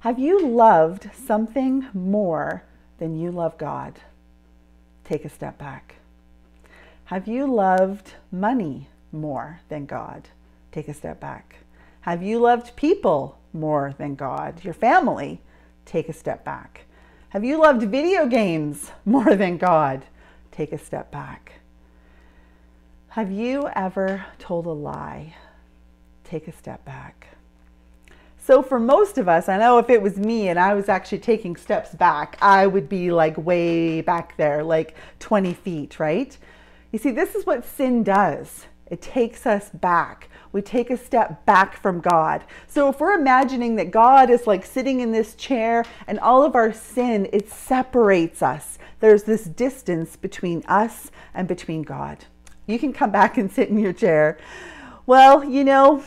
Have 0.00 0.18
you 0.18 0.46
loved 0.46 1.10
something 1.14 1.88
more 1.92 2.62
than 2.98 3.18
you 3.18 3.30
love 3.30 3.58
God? 3.58 3.94
Take 5.04 5.24
a 5.24 5.28
step 5.28 5.58
back. 5.58 5.96
Have 7.06 7.26
you 7.26 7.46
loved 7.46 8.12
money 8.30 8.88
more 9.12 9.60
than 9.68 9.86
God? 9.86 10.28
Take 10.72 10.88
a 10.88 10.94
step 10.94 11.20
back. 11.20 11.56
Have 12.02 12.22
you 12.22 12.38
loved 12.38 12.76
people 12.76 13.38
more 13.52 13.94
than 13.98 14.14
God? 14.14 14.62
Your 14.62 14.74
family? 14.74 15.40
Take 15.84 16.08
a 16.08 16.12
step 16.12 16.44
back. 16.44 16.82
Have 17.30 17.44
you 17.44 17.58
loved 17.58 17.82
video 17.82 18.26
games 18.26 18.92
more 19.04 19.34
than 19.34 19.56
God? 19.56 20.04
Take 20.52 20.72
a 20.72 20.78
step 20.78 21.10
back. 21.10 21.52
Have 23.08 23.30
you 23.30 23.68
ever 23.74 24.24
told 24.38 24.66
a 24.66 24.70
lie? 24.70 25.34
Take 26.24 26.48
a 26.48 26.52
step 26.52 26.84
back. 26.84 27.35
So, 28.46 28.62
for 28.62 28.78
most 28.78 29.18
of 29.18 29.28
us, 29.28 29.48
I 29.48 29.58
know 29.58 29.78
if 29.78 29.90
it 29.90 30.00
was 30.00 30.18
me 30.18 30.46
and 30.46 30.56
I 30.56 30.72
was 30.74 30.88
actually 30.88 31.18
taking 31.18 31.56
steps 31.56 31.92
back, 31.96 32.38
I 32.40 32.68
would 32.68 32.88
be 32.88 33.10
like 33.10 33.36
way 33.36 34.02
back 34.02 34.36
there, 34.36 34.62
like 34.62 34.94
20 35.18 35.52
feet, 35.52 35.98
right? 35.98 36.38
You 36.92 37.00
see, 37.00 37.10
this 37.10 37.34
is 37.34 37.44
what 37.44 37.64
sin 37.64 38.04
does 38.04 38.66
it 38.88 39.02
takes 39.02 39.46
us 39.46 39.70
back. 39.70 40.28
We 40.52 40.62
take 40.62 40.90
a 40.90 40.96
step 40.96 41.44
back 41.44 41.76
from 41.82 41.98
God. 41.98 42.44
So 42.68 42.88
if 42.88 43.00
we're 43.00 43.18
imagining 43.18 43.74
that 43.76 43.90
God 43.90 44.30
is 44.30 44.46
like 44.46 44.64
sitting 44.64 45.00
in 45.00 45.10
this 45.10 45.34
chair 45.34 45.84
and 46.06 46.20
all 46.20 46.44
of 46.44 46.54
our 46.54 46.72
sin, 46.72 47.28
it 47.32 47.50
separates 47.50 48.44
us. 48.44 48.78
There's 49.00 49.24
this 49.24 49.46
distance 49.46 50.14
between 50.14 50.62
us 50.68 51.10
and 51.34 51.48
between 51.48 51.82
God. 51.82 52.26
You 52.68 52.78
can 52.78 52.92
come 52.92 53.10
back 53.10 53.38
and 53.38 53.50
sit 53.50 53.70
in 53.70 53.78
your 53.80 53.92
chair. 53.92 54.38
Well, 55.08 55.44
you 55.44 55.62
know, 55.62 56.02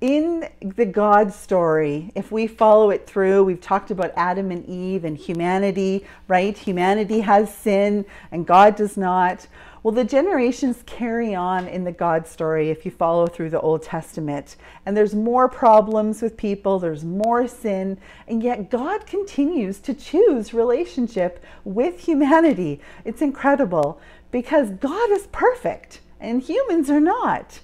in 0.00 0.48
the 0.60 0.84
God 0.84 1.32
story, 1.32 2.10
if 2.16 2.32
we 2.32 2.48
follow 2.48 2.90
it 2.90 3.06
through, 3.06 3.44
we've 3.44 3.60
talked 3.60 3.92
about 3.92 4.12
Adam 4.16 4.50
and 4.50 4.66
Eve 4.66 5.04
and 5.04 5.16
humanity, 5.16 6.04
right? 6.26 6.58
Humanity 6.58 7.20
has 7.20 7.54
sin 7.54 8.04
and 8.32 8.44
God 8.44 8.74
does 8.74 8.96
not. 8.96 9.46
Well, 9.84 9.94
the 9.94 10.02
generations 10.02 10.82
carry 10.84 11.32
on 11.32 11.68
in 11.68 11.84
the 11.84 11.92
God 11.92 12.26
story 12.26 12.70
if 12.70 12.84
you 12.84 12.90
follow 12.90 13.28
through 13.28 13.50
the 13.50 13.60
Old 13.60 13.84
Testament. 13.84 14.56
And 14.84 14.96
there's 14.96 15.14
more 15.14 15.48
problems 15.48 16.20
with 16.20 16.36
people, 16.36 16.80
there's 16.80 17.04
more 17.04 17.46
sin, 17.46 17.98
and 18.26 18.42
yet 18.42 18.68
God 18.68 19.06
continues 19.06 19.78
to 19.78 19.94
choose 19.94 20.52
relationship 20.52 21.44
with 21.62 22.00
humanity. 22.00 22.80
It's 23.04 23.22
incredible 23.22 24.00
because 24.32 24.70
God 24.70 25.12
is 25.12 25.28
perfect 25.28 26.00
and 26.18 26.42
humans 26.42 26.90
are 26.90 26.98
not. 26.98 27.60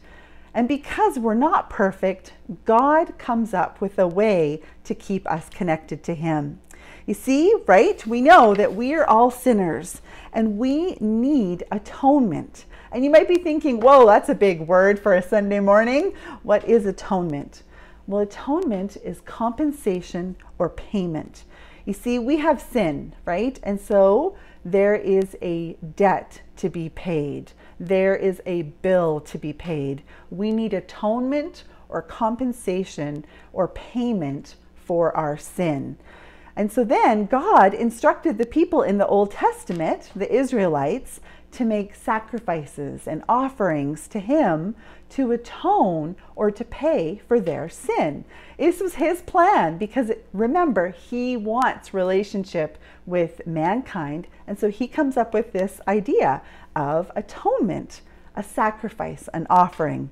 And 0.56 0.66
because 0.66 1.18
we're 1.18 1.34
not 1.34 1.68
perfect, 1.68 2.32
God 2.64 3.18
comes 3.18 3.52
up 3.52 3.78
with 3.82 3.98
a 3.98 4.08
way 4.08 4.62
to 4.84 4.94
keep 4.94 5.30
us 5.30 5.50
connected 5.50 6.02
to 6.04 6.14
Him. 6.14 6.60
You 7.04 7.12
see, 7.12 7.54
right? 7.66 8.04
We 8.06 8.22
know 8.22 8.54
that 8.54 8.74
we 8.74 8.94
are 8.94 9.04
all 9.04 9.30
sinners 9.30 10.00
and 10.32 10.56
we 10.56 10.94
need 10.94 11.64
atonement. 11.70 12.64
And 12.90 13.04
you 13.04 13.10
might 13.10 13.28
be 13.28 13.36
thinking, 13.36 13.80
whoa, 13.80 14.06
that's 14.06 14.30
a 14.30 14.34
big 14.34 14.62
word 14.62 14.98
for 14.98 15.12
a 15.12 15.20
Sunday 15.20 15.60
morning. 15.60 16.14
What 16.42 16.66
is 16.66 16.86
atonement? 16.86 17.62
Well, 18.06 18.22
atonement 18.22 18.96
is 19.04 19.20
compensation 19.20 20.36
or 20.58 20.70
payment. 20.70 21.44
You 21.84 21.92
see, 21.92 22.18
we 22.18 22.38
have 22.38 22.62
sin, 22.62 23.14
right? 23.26 23.60
And 23.62 23.78
so 23.78 24.38
there 24.64 24.94
is 24.94 25.36
a 25.42 25.74
debt 25.96 26.40
to 26.56 26.70
be 26.70 26.88
paid, 26.88 27.52
there 27.78 28.16
is 28.16 28.40
a 28.46 28.62
bill 28.62 29.20
to 29.20 29.38
be 29.38 29.52
paid. 29.52 30.02
We 30.30 30.52
need 30.52 30.72
atonement 30.72 31.64
or 31.88 32.02
compensation 32.02 33.24
or 33.52 33.68
payment 33.68 34.56
for 34.74 35.16
our 35.16 35.36
sin. 35.36 35.96
And 36.56 36.72
so 36.72 36.84
then 36.84 37.26
God 37.26 37.74
instructed 37.74 38.38
the 38.38 38.46
people 38.46 38.82
in 38.82 38.96
the 38.96 39.06
Old 39.06 39.30
Testament, 39.30 40.10
the 40.16 40.32
Israelites, 40.32 41.20
to 41.56 41.64
make 41.64 41.94
sacrifices 41.94 43.08
and 43.08 43.24
offerings 43.30 44.06
to 44.08 44.20
Him 44.20 44.76
to 45.08 45.32
atone 45.32 46.14
or 46.34 46.50
to 46.50 46.64
pay 46.64 47.22
for 47.26 47.40
their 47.40 47.66
sin. 47.66 48.26
This 48.58 48.80
was 48.80 48.96
His 48.96 49.22
plan 49.22 49.78
because 49.78 50.12
remember, 50.34 50.90
He 50.90 51.34
wants 51.34 51.94
relationship 51.94 52.76
with 53.06 53.46
mankind. 53.46 54.26
And 54.46 54.58
so 54.58 54.68
He 54.68 54.86
comes 54.86 55.16
up 55.16 55.32
with 55.32 55.52
this 55.52 55.80
idea 55.88 56.42
of 56.74 57.10
atonement, 57.16 58.02
a 58.34 58.42
sacrifice, 58.42 59.26
an 59.32 59.46
offering. 59.48 60.10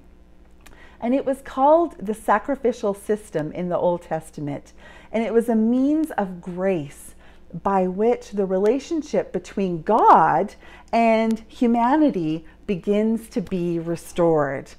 And 0.99 1.15
it 1.15 1.27
was 1.27 1.43
called 1.43 1.95
the 1.99 2.15
sacrificial 2.15 2.95
system 2.95 3.53
in 3.53 3.69
the 3.69 3.77
Old 3.77 4.01
Testament. 4.01 4.73
And 5.13 5.23
it 5.23 5.35
was 5.35 5.51
a 5.51 5.55
means 5.55 6.11
of 6.13 6.41
grace 6.41 7.15
by 7.63 7.87
which 7.87 8.31
the 8.31 8.47
relationship 8.47 9.33
between 9.33 9.83
God 9.83 10.55
and 10.93 11.43
humanity 11.49 12.45
begins 12.67 13.29
to 13.29 13.41
be 13.41 13.79
restored. 13.79 14.71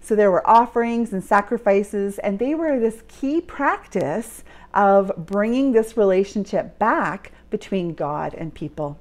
So 0.00 0.16
there 0.16 0.30
were 0.30 0.46
offerings 0.48 1.12
and 1.12 1.22
sacrifices, 1.22 2.18
and 2.18 2.38
they 2.38 2.54
were 2.54 2.80
this 2.80 3.02
key 3.06 3.40
practice 3.40 4.42
of 4.74 5.12
bringing 5.16 5.72
this 5.72 5.96
relationship 5.96 6.78
back 6.78 7.32
between 7.50 7.94
God 7.94 8.34
and 8.34 8.52
people. 8.52 8.98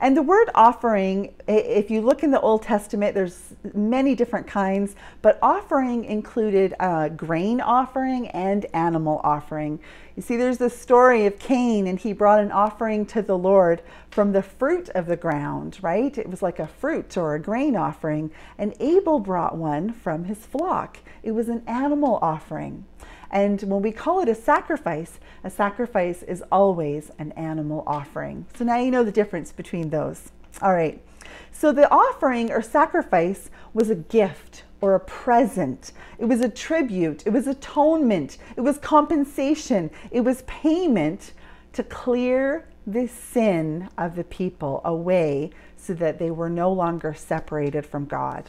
And 0.00 0.16
the 0.16 0.22
word 0.22 0.48
offering, 0.54 1.34
if 1.46 1.90
you 1.90 2.00
look 2.00 2.22
in 2.22 2.30
the 2.30 2.40
Old 2.40 2.62
Testament, 2.62 3.14
there's 3.14 3.54
many 3.74 4.14
different 4.14 4.46
kinds, 4.46 4.96
but 5.20 5.38
offering 5.42 6.04
included 6.06 6.74
a 6.80 7.10
grain 7.10 7.60
offering 7.60 8.28
and 8.28 8.64
animal 8.74 9.20
offering. 9.22 9.78
You 10.20 10.26
see, 10.26 10.36
there's 10.36 10.58
this 10.58 10.78
story 10.78 11.24
of 11.24 11.38
Cain, 11.38 11.86
and 11.86 11.98
he 11.98 12.12
brought 12.12 12.40
an 12.40 12.52
offering 12.52 13.06
to 13.06 13.22
the 13.22 13.38
Lord 13.38 13.80
from 14.10 14.32
the 14.32 14.42
fruit 14.42 14.90
of 14.90 15.06
the 15.06 15.16
ground, 15.16 15.78
right? 15.80 16.18
It 16.18 16.28
was 16.28 16.42
like 16.42 16.58
a 16.58 16.66
fruit 16.66 17.16
or 17.16 17.34
a 17.34 17.40
grain 17.40 17.74
offering. 17.74 18.30
And 18.58 18.74
Abel 18.80 19.18
brought 19.18 19.56
one 19.56 19.94
from 19.94 20.24
his 20.24 20.36
flock, 20.36 20.98
it 21.22 21.30
was 21.30 21.48
an 21.48 21.62
animal 21.66 22.18
offering. 22.20 22.84
And 23.30 23.62
when 23.62 23.80
we 23.80 23.92
call 23.92 24.20
it 24.20 24.28
a 24.28 24.34
sacrifice, 24.34 25.20
a 25.42 25.48
sacrifice 25.48 26.22
is 26.22 26.44
always 26.52 27.10
an 27.18 27.32
animal 27.32 27.82
offering. 27.86 28.44
So 28.54 28.66
now 28.66 28.76
you 28.76 28.90
know 28.90 29.04
the 29.04 29.10
difference 29.10 29.52
between 29.52 29.88
those. 29.88 30.32
All 30.60 30.74
right. 30.74 31.02
So 31.50 31.72
the 31.72 31.90
offering 31.90 32.50
or 32.50 32.60
sacrifice 32.60 33.48
was 33.72 33.88
a 33.88 33.94
gift 33.94 34.64
or 34.80 34.94
a 34.94 35.00
present. 35.00 35.92
It 36.18 36.24
was 36.24 36.40
a 36.40 36.48
tribute. 36.48 37.26
It 37.26 37.30
was 37.30 37.46
atonement. 37.46 38.38
It 38.56 38.62
was 38.62 38.78
compensation. 38.78 39.90
It 40.10 40.20
was 40.20 40.42
payment 40.42 41.32
to 41.72 41.82
clear 41.84 42.66
the 42.86 43.06
sin 43.06 43.88
of 43.98 44.16
the 44.16 44.24
people 44.24 44.80
away 44.84 45.50
so 45.76 45.94
that 45.94 46.18
they 46.18 46.30
were 46.30 46.50
no 46.50 46.72
longer 46.72 47.14
separated 47.14 47.86
from 47.86 48.04
God. 48.06 48.44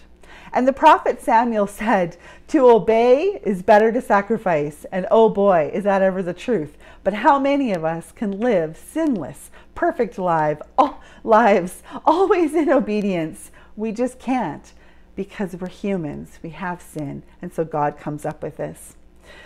And 0.54 0.68
the 0.68 0.74
prophet 0.74 1.22
Samuel 1.22 1.68
said, 1.82 2.18
To 2.48 2.70
obey 2.70 3.40
is 3.44 3.62
better 3.62 3.92
to 3.92 4.02
sacrifice. 4.02 4.86
And 4.92 5.06
oh 5.12 5.30
boy, 5.30 5.72
is 5.74 5.84
that 5.84 6.02
ever 6.02 6.24
the 6.24 6.34
truth. 6.34 6.78
But 7.04 7.14
how 7.14 7.40
many 7.40 7.74
of 7.74 7.84
us 7.84 8.12
can 8.12 8.40
live 8.40 8.78
sinless, 8.78 9.50
perfect 9.76 10.18
life, 10.18 10.62
lives, 11.24 11.84
always 12.06 12.54
in 12.54 12.70
obedience? 12.70 13.52
We 13.76 13.92
just 13.92 14.20
can't 14.20 14.74
because 15.15 15.56
we're 15.56 15.70
humans. 15.70 16.39
We 16.41 16.51
have 16.51 16.82
sin. 16.82 17.24
And 17.41 17.53
so 17.53 17.63
God 17.65 17.98
comes 17.98 18.25
up 18.25 18.44
with 18.44 18.58
this. 18.58 18.96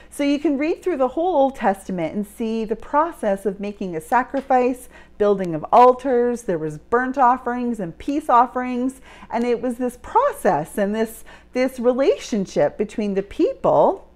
So 0.10 0.24
you 0.24 0.40
can 0.40 0.58
read 0.58 0.82
through 0.82 0.98
the 0.98 1.10
whole 1.10 1.36
Old 1.36 1.56
Testament 1.56 2.16
and 2.16 2.26
see 2.26 2.64
the 2.64 2.76
process 2.76 3.46
of 3.46 3.60
making 3.60 3.96
a 3.96 4.02
sacrifice, 4.02 4.88
building 5.18 5.54
of 5.54 5.66
altars, 5.72 6.44
there 6.44 6.58
was 6.58 6.78
burnt 6.78 7.18
offerings 7.18 7.80
and 7.80 7.98
peace 7.98 8.30
offerings, 8.30 9.02
and 9.30 9.44
it 9.44 9.62
was 9.62 9.78
this 9.78 9.98
process 10.02 10.78
and 10.78 10.96
this 10.96 11.24
this 11.54 11.80
relationship 11.80 12.78
between 12.78 13.14
the 13.14 13.24
people 13.24 14.10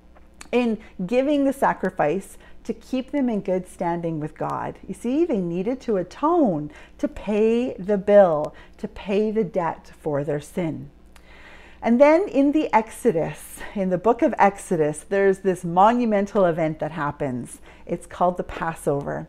in 0.51 0.77
giving 1.06 1.46
the 1.46 1.53
sacrifice 1.53 2.38
to 2.63 2.74
keep 2.74 3.12
them 3.12 3.29
in 3.29 3.41
good 3.41 3.68
standing 3.68 4.20
with 4.20 4.38
God. 4.38 4.77
You 4.88 4.94
see, 4.94 5.25
they 5.25 5.39
needed 5.39 5.82
to 5.82 5.98
atone, 5.98 6.72
to 6.98 7.08
pay 7.08 7.74
the 7.74 7.98
bill, 7.98 8.53
to 8.77 8.88
pay 8.88 9.32
the 9.32 9.44
debt 9.44 9.91
for 10.00 10.24
their 10.24 10.41
sin. 10.41 10.91
And 11.82 12.00
then 12.00 12.28
in 12.28 12.52
the 12.52 12.74
Exodus, 12.74 13.60
in 13.74 13.90
the 13.90 13.98
book 13.98 14.22
of 14.22 14.34
Exodus, 14.38 15.06
there's 15.08 15.40
this 15.40 15.64
monumental 15.64 16.46
event 16.46 16.80
that 16.80 16.92
happens. 16.92 17.60
It's 17.86 18.06
called 18.06 18.36
the 18.38 18.44
Passover. 18.44 19.28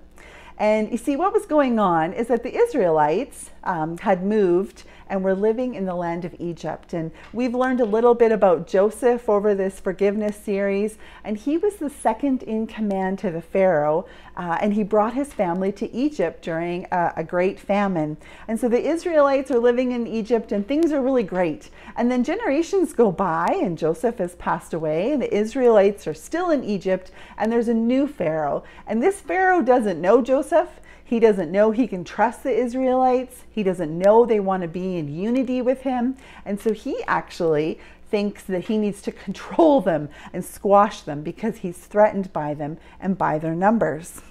And 0.59 0.91
you 0.91 0.99
see, 0.99 1.17
what 1.17 1.33
was 1.33 1.47
going 1.47 1.79
on 1.79 2.13
is 2.13 2.27
that 2.29 2.43
the 2.43 2.55
Israelites 2.55 3.51
um, 3.65 3.99
had 3.99 4.25
moved 4.25 4.83
and 5.11 5.23
we're 5.23 5.35
living 5.35 5.75
in 5.75 5.85
the 5.85 5.95
land 5.95 6.25
of 6.25 6.35
Egypt. 6.39 6.95
And 6.95 7.11
we've 7.33 7.55
learned 7.55 7.81
a 7.81 7.85
little 7.85 8.15
bit 8.15 8.33
about 8.33 8.67
Joseph 8.67 9.29
over 9.29 9.55
this 9.55 9.81
forgiveness 9.81 10.37
series, 10.37 10.97
and 11.25 11.37
he 11.37 11.59
was 11.59 11.77
the 11.77 11.91
second 11.91 12.43
in 12.45 12.67
command 12.67 13.19
to 13.19 13.31
the 13.31 13.43
Pharaoh, 13.43 14.07
uh, 14.37 14.57
and 14.61 14.73
he 14.73 14.85
brought 14.85 15.13
his 15.13 15.33
family 15.33 15.73
to 15.73 15.93
Egypt 15.93 16.43
during 16.43 16.87
a, 16.93 17.13
a 17.17 17.25
great 17.25 17.59
famine. 17.59 18.17
And 18.49 18.59
so 18.59 18.69
the 18.69 18.89
Israelites 18.89 19.51
are 19.51 19.59
living 19.59 19.93
in 19.93 20.07
Egypt, 20.07 20.53
and 20.53 20.67
things 20.67 20.93
are 20.93 21.03
really 21.03 21.25
great. 21.25 21.69
And 21.97 22.11
then 22.11 22.25
generations 22.25 22.93
go 22.93 23.11
by, 23.11 23.59
and 23.61 23.77
Joseph 23.77 24.19
has 24.19 24.37
passed 24.37 24.73
away, 24.73 25.13
and 25.13 25.21
the 25.21 25.35
Israelites 25.35 26.07
are 26.07 26.15
still 26.15 26.51
in 26.51 26.63
Egypt, 26.63 27.11
and 27.37 27.51
there's 27.51 27.69
a 27.69 27.75
new 27.75 28.07
Pharaoh. 28.07 28.63
And 28.87 29.03
this 29.03 29.21
Pharaoh 29.21 29.61
doesn't 29.61 30.01
know 30.01 30.23
Joseph. 30.23 30.69
He 31.11 31.19
doesn't 31.19 31.51
know 31.51 31.73
he 31.73 31.89
can 31.89 32.05
trust 32.05 32.45
the 32.45 32.57
Israelites. 32.57 33.43
He 33.51 33.65
doesn't 33.65 33.99
know 33.99 34.25
they 34.25 34.39
want 34.39 34.63
to 34.63 34.69
be 34.69 34.97
in 34.97 35.13
unity 35.13 35.61
with 35.61 35.81
him. 35.81 36.17
And 36.45 36.61
so 36.61 36.73
he 36.73 37.03
actually 37.09 37.81
thinks 38.13 38.45
that 38.45 38.67
he 38.67 38.79
needs 38.79 39.03
to 39.03 39.13
control 39.27 39.81
them 39.81 40.09
and 40.33 40.45
squash 40.45 41.01
them 41.01 41.23
because 41.23 41.57
he's 41.57 41.79
threatened 41.79 42.33
by 42.33 42.55
them 42.55 42.79
and 43.01 43.19
by 43.19 43.41
their 43.41 43.57
numbers. 43.57 44.23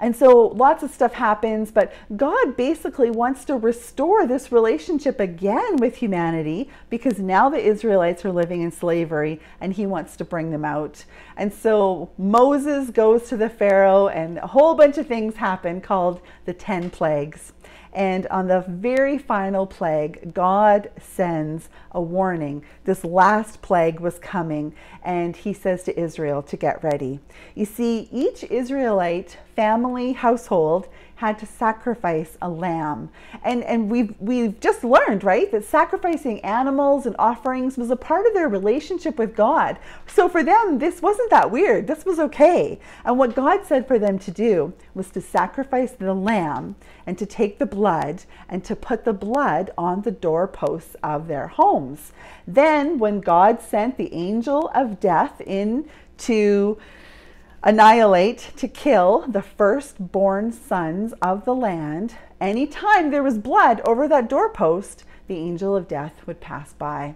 And 0.00 0.14
so 0.14 0.48
lots 0.48 0.82
of 0.82 0.90
stuff 0.90 1.14
happens, 1.14 1.70
but 1.70 1.92
God 2.16 2.56
basically 2.56 3.10
wants 3.10 3.44
to 3.46 3.56
restore 3.56 4.26
this 4.26 4.52
relationship 4.52 5.18
again 5.18 5.76
with 5.76 5.96
humanity 5.96 6.70
because 6.88 7.18
now 7.18 7.48
the 7.48 7.58
Israelites 7.58 8.24
are 8.24 8.32
living 8.32 8.62
in 8.62 8.70
slavery 8.70 9.40
and 9.60 9.72
he 9.72 9.86
wants 9.86 10.16
to 10.16 10.24
bring 10.24 10.50
them 10.52 10.64
out. 10.64 11.04
And 11.36 11.52
so 11.52 12.10
Moses 12.16 12.90
goes 12.90 13.28
to 13.28 13.36
the 13.36 13.48
Pharaoh 13.48 14.08
and 14.08 14.38
a 14.38 14.46
whole 14.46 14.74
bunch 14.74 14.98
of 14.98 15.06
things 15.06 15.36
happen 15.36 15.80
called 15.80 16.20
the 16.44 16.52
10 16.52 16.90
plagues. 16.90 17.52
And 17.98 18.28
on 18.28 18.46
the 18.46 18.64
very 18.68 19.18
final 19.18 19.66
plague, 19.66 20.32
God 20.32 20.88
sends 21.00 21.68
a 21.90 22.00
warning. 22.00 22.62
This 22.84 23.02
last 23.02 23.60
plague 23.60 23.98
was 23.98 24.20
coming, 24.20 24.72
and 25.02 25.34
he 25.34 25.52
says 25.52 25.82
to 25.82 26.00
Israel 26.00 26.40
to 26.44 26.56
get 26.56 26.84
ready. 26.84 27.18
You 27.56 27.64
see, 27.64 28.08
each 28.12 28.44
Israelite 28.44 29.38
family 29.56 30.12
household 30.12 30.86
had 31.18 31.36
to 31.36 31.44
sacrifice 31.44 32.38
a 32.40 32.48
lamb. 32.48 33.10
And, 33.42 33.64
and 33.64 33.90
we've, 33.90 34.14
we've 34.20 34.60
just 34.60 34.84
learned, 34.84 35.24
right, 35.24 35.50
that 35.50 35.64
sacrificing 35.64 36.38
animals 36.42 37.06
and 37.06 37.16
offerings 37.18 37.76
was 37.76 37.90
a 37.90 37.96
part 37.96 38.24
of 38.24 38.34
their 38.34 38.48
relationship 38.48 39.18
with 39.18 39.34
God. 39.34 39.80
So 40.06 40.28
for 40.28 40.44
them, 40.44 40.78
this 40.78 41.02
wasn't 41.02 41.30
that 41.30 41.50
weird. 41.50 41.88
This 41.88 42.06
was 42.06 42.20
okay. 42.20 42.78
And 43.04 43.18
what 43.18 43.34
God 43.34 43.64
said 43.66 43.88
for 43.88 43.98
them 43.98 44.20
to 44.20 44.30
do 44.30 44.72
was 44.94 45.10
to 45.10 45.20
sacrifice 45.20 45.90
the 45.90 46.14
lamb 46.14 46.76
and 47.04 47.18
to 47.18 47.26
take 47.26 47.58
the 47.58 47.66
blood 47.66 48.22
and 48.48 48.62
to 48.62 48.76
put 48.76 49.04
the 49.04 49.12
blood 49.12 49.72
on 49.76 50.02
the 50.02 50.12
doorposts 50.12 50.94
of 51.02 51.26
their 51.26 51.48
homes. 51.48 52.12
Then, 52.46 52.96
when 53.00 53.18
God 53.18 53.60
sent 53.60 53.96
the 53.96 54.14
angel 54.14 54.70
of 54.72 55.00
death 55.00 55.40
in 55.40 55.88
to 56.18 56.78
annihilate, 57.62 58.52
to 58.56 58.68
kill 58.68 59.26
the 59.28 59.42
firstborn 59.42 60.52
sons 60.52 61.12
of 61.20 61.44
the 61.44 61.54
land. 61.54 62.14
Anytime 62.40 63.10
there 63.10 63.22
was 63.22 63.38
blood 63.38 63.80
over 63.84 64.06
that 64.08 64.28
doorpost, 64.28 65.04
the 65.26 65.36
angel 65.36 65.76
of 65.76 65.88
death 65.88 66.26
would 66.26 66.40
pass 66.40 66.72
by. 66.72 67.14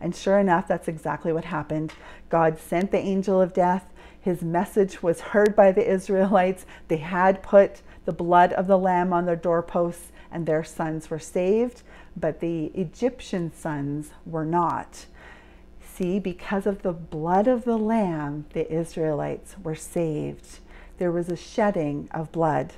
And 0.00 0.14
sure 0.14 0.38
enough, 0.38 0.68
that's 0.68 0.88
exactly 0.88 1.32
what 1.32 1.46
happened. 1.46 1.94
God 2.28 2.58
sent 2.58 2.90
the 2.90 2.98
angel 2.98 3.40
of 3.40 3.54
death. 3.54 3.86
His 4.20 4.42
message 4.42 5.02
was 5.02 5.20
heard 5.20 5.54
by 5.54 5.72
the 5.72 5.88
Israelites. 5.88 6.66
They 6.88 6.98
had 6.98 7.42
put 7.42 7.82
the 8.04 8.12
blood 8.12 8.52
of 8.52 8.66
the 8.66 8.78
lamb 8.78 9.12
on 9.12 9.24
their 9.24 9.36
doorposts, 9.36 10.12
and 10.30 10.44
their 10.44 10.64
sons 10.64 11.08
were 11.08 11.18
saved, 11.18 11.82
but 12.16 12.40
the 12.40 12.66
Egyptian 12.74 13.52
sons 13.54 14.10
were 14.26 14.44
not. 14.44 15.06
See, 15.94 16.18
because 16.18 16.66
of 16.66 16.82
the 16.82 16.92
blood 16.92 17.46
of 17.46 17.64
the 17.64 17.78
Lamb, 17.78 18.46
the 18.52 18.68
Israelites 18.68 19.54
were 19.62 19.76
saved. 19.76 20.58
There 20.98 21.12
was 21.12 21.28
a 21.28 21.36
shedding 21.36 22.08
of 22.10 22.32
blood. 22.32 22.72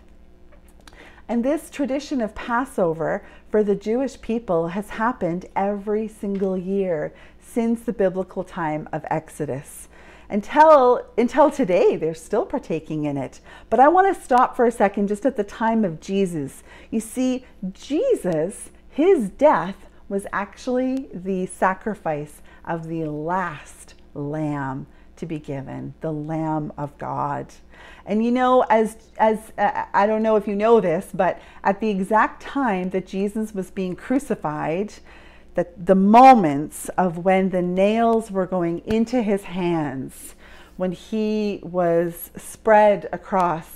And 1.26 1.42
this 1.42 1.70
tradition 1.70 2.20
of 2.20 2.34
Passover 2.34 3.24
for 3.50 3.64
the 3.64 3.74
Jewish 3.74 4.20
people 4.20 4.68
has 4.68 4.90
happened 4.90 5.46
every 5.56 6.08
single 6.08 6.58
year 6.58 7.14
since 7.40 7.80
the 7.80 7.94
biblical 7.94 8.44
time 8.44 8.86
of 8.92 9.06
Exodus. 9.10 9.88
Until, 10.28 11.06
until 11.16 11.50
today, 11.50 11.96
they're 11.96 12.12
still 12.12 12.44
partaking 12.44 13.04
in 13.04 13.16
it. 13.16 13.40
But 13.70 13.80
I 13.80 13.88
want 13.88 14.14
to 14.14 14.22
stop 14.22 14.54
for 14.54 14.66
a 14.66 14.70
second 14.70 15.08
just 15.08 15.24
at 15.24 15.36
the 15.36 15.44
time 15.44 15.86
of 15.86 16.00
Jesus. 16.00 16.62
You 16.90 17.00
see, 17.00 17.46
Jesus, 17.72 18.68
his 18.90 19.30
death 19.30 19.86
was 20.06 20.26
actually 20.34 21.08
the 21.14 21.46
sacrifice 21.46 22.42
of 22.66 22.88
the 22.88 23.04
last 23.04 23.94
lamb 24.14 24.86
to 25.16 25.26
be 25.26 25.38
given, 25.38 25.94
the 26.00 26.12
Lamb 26.12 26.72
of 26.76 26.96
God. 26.98 27.46
And 28.04 28.24
you 28.24 28.30
know, 28.30 28.62
as 28.68 28.96
as 29.18 29.52
uh, 29.58 29.84
I 29.92 30.06
don't 30.06 30.22
know 30.22 30.36
if 30.36 30.46
you 30.46 30.54
know 30.54 30.80
this, 30.80 31.08
but 31.12 31.40
at 31.64 31.80
the 31.80 31.88
exact 31.88 32.42
time 32.42 32.90
that 32.90 33.06
Jesus 33.06 33.54
was 33.54 33.70
being 33.70 33.96
crucified, 33.96 34.94
that 35.54 35.86
the 35.86 35.94
moments 35.94 36.88
of 36.90 37.18
when 37.18 37.50
the 37.50 37.62
nails 37.62 38.30
were 38.30 38.46
going 38.46 38.80
into 38.86 39.22
his 39.22 39.44
hands, 39.44 40.34
when 40.76 40.92
he 40.92 41.60
was 41.62 42.30
spread 42.36 43.08
across 43.12 43.75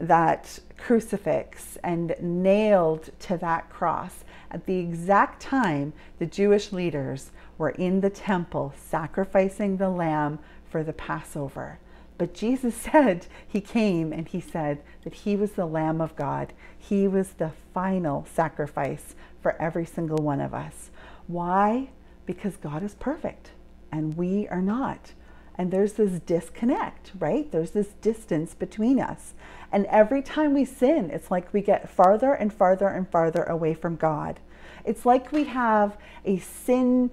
that 0.00 0.58
crucifix 0.76 1.78
and 1.84 2.14
nailed 2.20 3.10
to 3.20 3.36
that 3.36 3.68
cross, 3.70 4.24
at 4.50 4.66
the 4.66 4.78
exact 4.78 5.40
time 5.40 5.92
the 6.18 6.26
Jewish 6.26 6.72
leaders 6.72 7.30
were 7.58 7.70
in 7.70 8.00
the 8.00 8.10
temple 8.10 8.72
sacrificing 8.76 9.76
the 9.76 9.90
lamb 9.90 10.38
for 10.70 10.82
the 10.82 10.92
Passover. 10.92 11.78
But 12.18 12.34
Jesus 12.34 12.74
said, 12.92 13.26
He 13.46 13.60
came 13.60 14.12
and 14.12 14.28
He 14.28 14.40
said 14.40 14.82
that 15.04 15.14
He 15.14 15.36
was 15.36 15.52
the 15.52 15.66
Lamb 15.66 16.00
of 16.00 16.16
God. 16.16 16.52
He 16.78 17.08
was 17.08 17.30
the 17.30 17.52
final 17.72 18.26
sacrifice 18.32 19.14
for 19.42 19.60
every 19.60 19.86
single 19.86 20.22
one 20.22 20.40
of 20.40 20.52
us. 20.52 20.90
Why? 21.26 21.90
Because 22.26 22.56
God 22.56 22.82
is 22.82 22.94
perfect 22.94 23.52
and 23.90 24.16
we 24.16 24.46
are 24.48 24.62
not. 24.62 25.12
And 25.60 25.70
there's 25.70 25.92
this 25.92 26.20
disconnect, 26.20 27.12
right? 27.18 27.52
There's 27.52 27.72
this 27.72 27.88
distance 28.00 28.54
between 28.54 28.98
us. 28.98 29.34
And 29.70 29.84
every 29.90 30.22
time 30.22 30.54
we 30.54 30.64
sin, 30.64 31.10
it's 31.10 31.30
like 31.30 31.52
we 31.52 31.60
get 31.60 31.90
farther 31.90 32.32
and 32.32 32.50
farther 32.50 32.88
and 32.88 33.06
farther 33.06 33.42
away 33.42 33.74
from 33.74 33.96
God. 33.96 34.40
It's 34.86 35.04
like 35.04 35.32
we 35.32 35.44
have 35.44 35.98
a 36.24 36.38
sin 36.38 37.10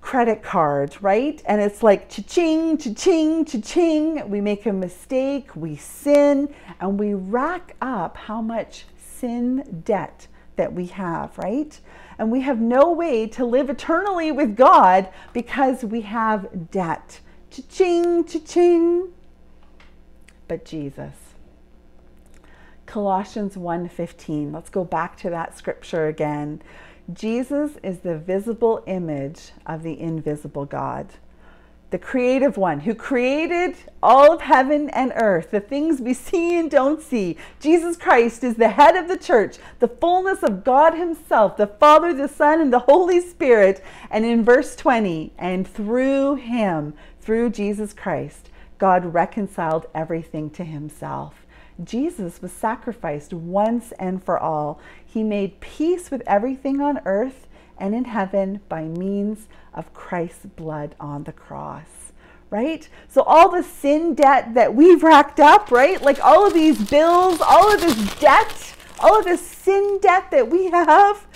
credit 0.00 0.44
card, 0.44 0.96
right? 1.00 1.42
And 1.44 1.60
it's 1.60 1.82
like 1.82 2.08
cha-ching, 2.08 2.78
cha-ching, 2.78 3.46
cha-ching. 3.46 4.30
We 4.30 4.40
make 4.40 4.64
a 4.66 4.72
mistake, 4.72 5.56
we 5.56 5.74
sin, 5.74 6.54
and 6.78 7.00
we 7.00 7.14
rack 7.14 7.74
up 7.82 8.16
how 8.16 8.40
much 8.40 8.84
sin 8.96 9.82
debt 9.84 10.28
that 10.54 10.72
we 10.72 10.86
have, 10.86 11.36
right? 11.36 11.80
And 12.16 12.30
we 12.30 12.42
have 12.42 12.60
no 12.60 12.92
way 12.92 13.26
to 13.26 13.44
live 13.44 13.70
eternally 13.70 14.30
with 14.30 14.56
God 14.56 15.08
because 15.32 15.82
we 15.82 16.02
have 16.02 16.70
debt. 16.70 17.18
Cha-ching, 17.52 18.24
cha-ching. 18.24 19.08
But 20.48 20.64
Jesus. 20.64 21.14
Colossians 22.86 23.58
1:15. 23.58 24.52
Let's 24.52 24.70
go 24.70 24.84
back 24.84 25.18
to 25.18 25.28
that 25.28 25.56
scripture 25.56 26.06
again. 26.06 26.62
Jesus 27.12 27.72
is 27.82 27.98
the 27.98 28.16
visible 28.16 28.82
image 28.86 29.50
of 29.66 29.82
the 29.82 30.00
invisible 30.00 30.64
God, 30.64 31.08
the 31.90 31.98
creative 31.98 32.56
one 32.56 32.80
who 32.80 32.94
created 32.94 33.76
all 34.02 34.32
of 34.32 34.40
heaven 34.40 34.88
and 34.90 35.12
earth, 35.16 35.50
the 35.50 35.60
things 35.60 36.00
we 36.00 36.14
see 36.14 36.58
and 36.58 36.70
don't 36.70 37.02
see. 37.02 37.36
Jesus 37.60 37.98
Christ 37.98 38.42
is 38.44 38.54
the 38.54 38.70
head 38.70 38.96
of 38.96 39.08
the 39.08 39.18
church, 39.18 39.58
the 39.78 39.88
fullness 39.88 40.42
of 40.42 40.64
God 40.64 40.94
Himself, 40.94 41.58
the 41.58 41.66
Father, 41.66 42.14
the 42.14 42.28
Son, 42.28 42.62
and 42.62 42.72
the 42.72 42.78
Holy 42.78 43.20
Spirit. 43.20 43.82
And 44.10 44.24
in 44.24 44.42
verse 44.42 44.74
20, 44.74 45.34
and 45.36 45.68
through 45.68 46.36
Him, 46.36 46.94
through 47.22 47.50
Jesus 47.50 47.92
Christ, 47.92 48.50
God 48.78 49.14
reconciled 49.14 49.86
everything 49.94 50.50
to 50.50 50.64
Himself. 50.64 51.46
Jesus 51.82 52.42
was 52.42 52.50
sacrificed 52.50 53.32
once 53.32 53.92
and 53.92 54.22
for 54.22 54.38
all. 54.38 54.80
He 55.04 55.22
made 55.22 55.60
peace 55.60 56.10
with 56.10 56.22
everything 56.26 56.80
on 56.80 57.00
earth 57.04 57.46
and 57.78 57.94
in 57.94 58.06
heaven 58.06 58.60
by 58.68 58.82
means 58.82 59.46
of 59.72 59.94
Christ's 59.94 60.46
blood 60.46 60.96
on 60.98 61.22
the 61.22 61.32
cross. 61.32 62.12
Right? 62.50 62.88
So, 63.08 63.22
all 63.22 63.50
the 63.50 63.62
sin 63.62 64.14
debt 64.14 64.54
that 64.54 64.74
we've 64.74 65.02
racked 65.02 65.40
up, 65.40 65.70
right? 65.70 66.02
Like 66.02 66.22
all 66.22 66.46
of 66.46 66.52
these 66.52 66.90
bills, 66.90 67.40
all 67.40 67.72
of 67.72 67.80
this 67.80 68.18
debt, 68.18 68.74
all 68.98 69.20
of 69.20 69.24
this 69.24 69.40
sin 69.40 70.00
debt 70.02 70.30
that 70.32 70.50
we 70.50 70.66
have, 70.66 71.26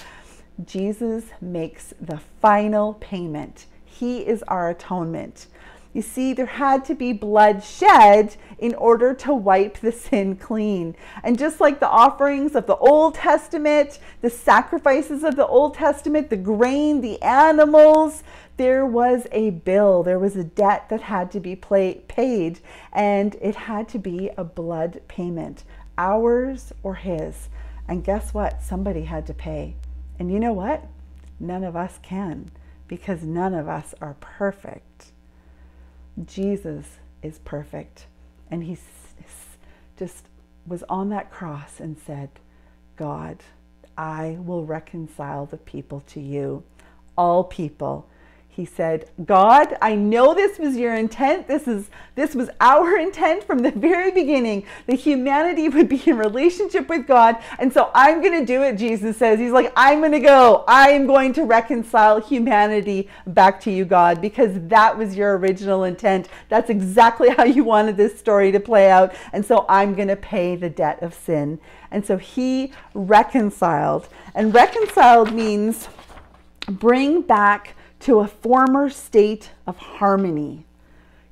Jesus 0.64 1.27
makes 1.40 1.94
the 2.01 2.18
final 2.40 2.94
payment. 2.94 3.66
He 3.85 4.27
is 4.27 4.42
our 4.42 4.68
atonement. 4.68 5.46
You 5.96 6.02
see, 6.02 6.35
there 6.35 6.44
had 6.44 6.85
to 6.85 6.94
be 6.94 7.14
blood 7.14 7.64
shed 7.64 8.37
in 8.59 8.74
order 8.74 9.14
to 9.14 9.32
wipe 9.32 9.78
the 9.78 9.92
sin 9.92 10.37
clean. 10.37 10.94
And 11.22 11.38
just 11.38 11.59
like 11.59 11.80
the 11.80 11.88
offerings 11.88 12.54
of 12.54 12.66
the 12.66 12.76
Old 12.76 13.14
Testament, 13.14 13.98
the 14.20 14.28
sacrifices 14.28 15.24
of 15.24 15.37
the 15.37 15.46
Old 15.46 15.72
Testament, 15.72 16.28
the 16.28 16.37
grain, 16.37 17.00
the 17.00 17.22
animals, 17.22 18.22
there 18.59 18.85
was 18.85 19.26
a 19.32 19.48
bill, 19.48 20.02
there 20.02 20.18
was 20.18 20.37
a 20.37 20.44
debt 20.44 20.90
that 20.90 21.00
had 21.00 21.30
to 21.30 21.40
be 21.40 21.56
paid, 21.56 22.61
and 22.92 23.35
it 23.40 23.54
had 23.54 23.88
to 23.88 23.98
be 23.98 24.28
a 24.37 24.44
blood 24.44 25.00
payment, 25.09 25.64
ours 25.96 26.74
or 26.82 26.96
his. 26.96 27.48
And 27.88 28.04
guess 28.04 28.35
what? 28.35 28.62
Somebody 28.62 29.04
had 29.04 29.26
to 29.28 29.32
pay. 29.32 29.76
And 30.18 30.30
you 30.30 30.40
know 30.40 30.52
what? 30.52 30.85
None 31.40 31.64
of 31.64 31.74
us 31.74 31.98
can 32.02 32.50
because 32.87 33.22
none 33.22 33.54
of 33.54 33.66
us 33.66 33.94
are 34.02 34.16
perfect. 34.20 35.12
Jesus 36.24 36.98
is 37.22 37.38
perfect. 37.40 38.07
And 38.50 38.64
he 38.64 38.79
just 39.98 40.26
was 40.66 40.83
on 40.88 41.09
that 41.11 41.31
cross 41.31 41.81
and 41.81 41.96
said, 41.98 42.31
God, 42.96 43.42
I 43.96 44.38
will 44.40 44.64
reconcile 44.64 45.46
the 45.46 45.57
people 45.57 46.02
to 46.09 46.20
you, 46.20 46.62
all 47.16 47.44
people 47.44 48.09
he 48.56 48.64
said, 48.64 49.10
God, 49.26 49.76
I 49.82 49.94
know 49.94 50.32
this 50.32 50.58
was 50.58 50.78
your 50.78 50.94
intent. 50.94 51.46
This 51.46 51.68
is 51.68 51.90
this 52.14 52.34
was 52.34 52.48
our 52.58 52.96
intent 52.96 53.44
from 53.44 53.58
the 53.58 53.70
very 53.70 54.10
beginning 54.10 54.64
that 54.86 54.94
humanity 54.94 55.68
would 55.68 55.90
be 55.90 56.02
in 56.06 56.16
relationship 56.16 56.88
with 56.88 57.06
God. 57.06 57.36
And 57.58 57.70
so 57.70 57.90
I'm 57.92 58.22
going 58.22 58.40
to 58.40 58.46
do 58.46 58.62
it, 58.62 58.78
Jesus 58.78 59.18
says. 59.18 59.38
He's 59.38 59.52
like, 59.52 59.74
I'm 59.76 59.98
going 59.98 60.12
to 60.12 60.20
go. 60.20 60.64
I 60.66 60.88
am 60.92 61.06
going 61.06 61.34
to 61.34 61.44
reconcile 61.44 62.18
humanity 62.18 63.10
back 63.26 63.60
to 63.60 63.70
you, 63.70 63.84
God, 63.84 64.22
because 64.22 64.52
that 64.68 64.96
was 64.96 65.14
your 65.14 65.36
original 65.36 65.84
intent. 65.84 66.30
That's 66.48 66.70
exactly 66.70 67.28
how 67.28 67.44
you 67.44 67.62
wanted 67.62 67.98
this 67.98 68.18
story 68.18 68.52
to 68.52 68.60
play 68.60 68.90
out. 68.90 69.14
And 69.34 69.44
so 69.44 69.66
I'm 69.68 69.94
going 69.94 70.08
to 70.08 70.16
pay 70.16 70.56
the 70.56 70.70
debt 70.70 71.02
of 71.02 71.12
sin. 71.12 71.60
And 71.90 72.06
so 72.06 72.16
he 72.16 72.72
reconciled. 72.94 74.08
And 74.34 74.54
reconciled 74.54 75.34
means 75.34 75.88
bring 76.66 77.20
back 77.20 77.74
to 78.06 78.20
a 78.20 78.28
former 78.28 78.88
state 78.88 79.50
of 79.66 79.76
harmony. 79.76 80.64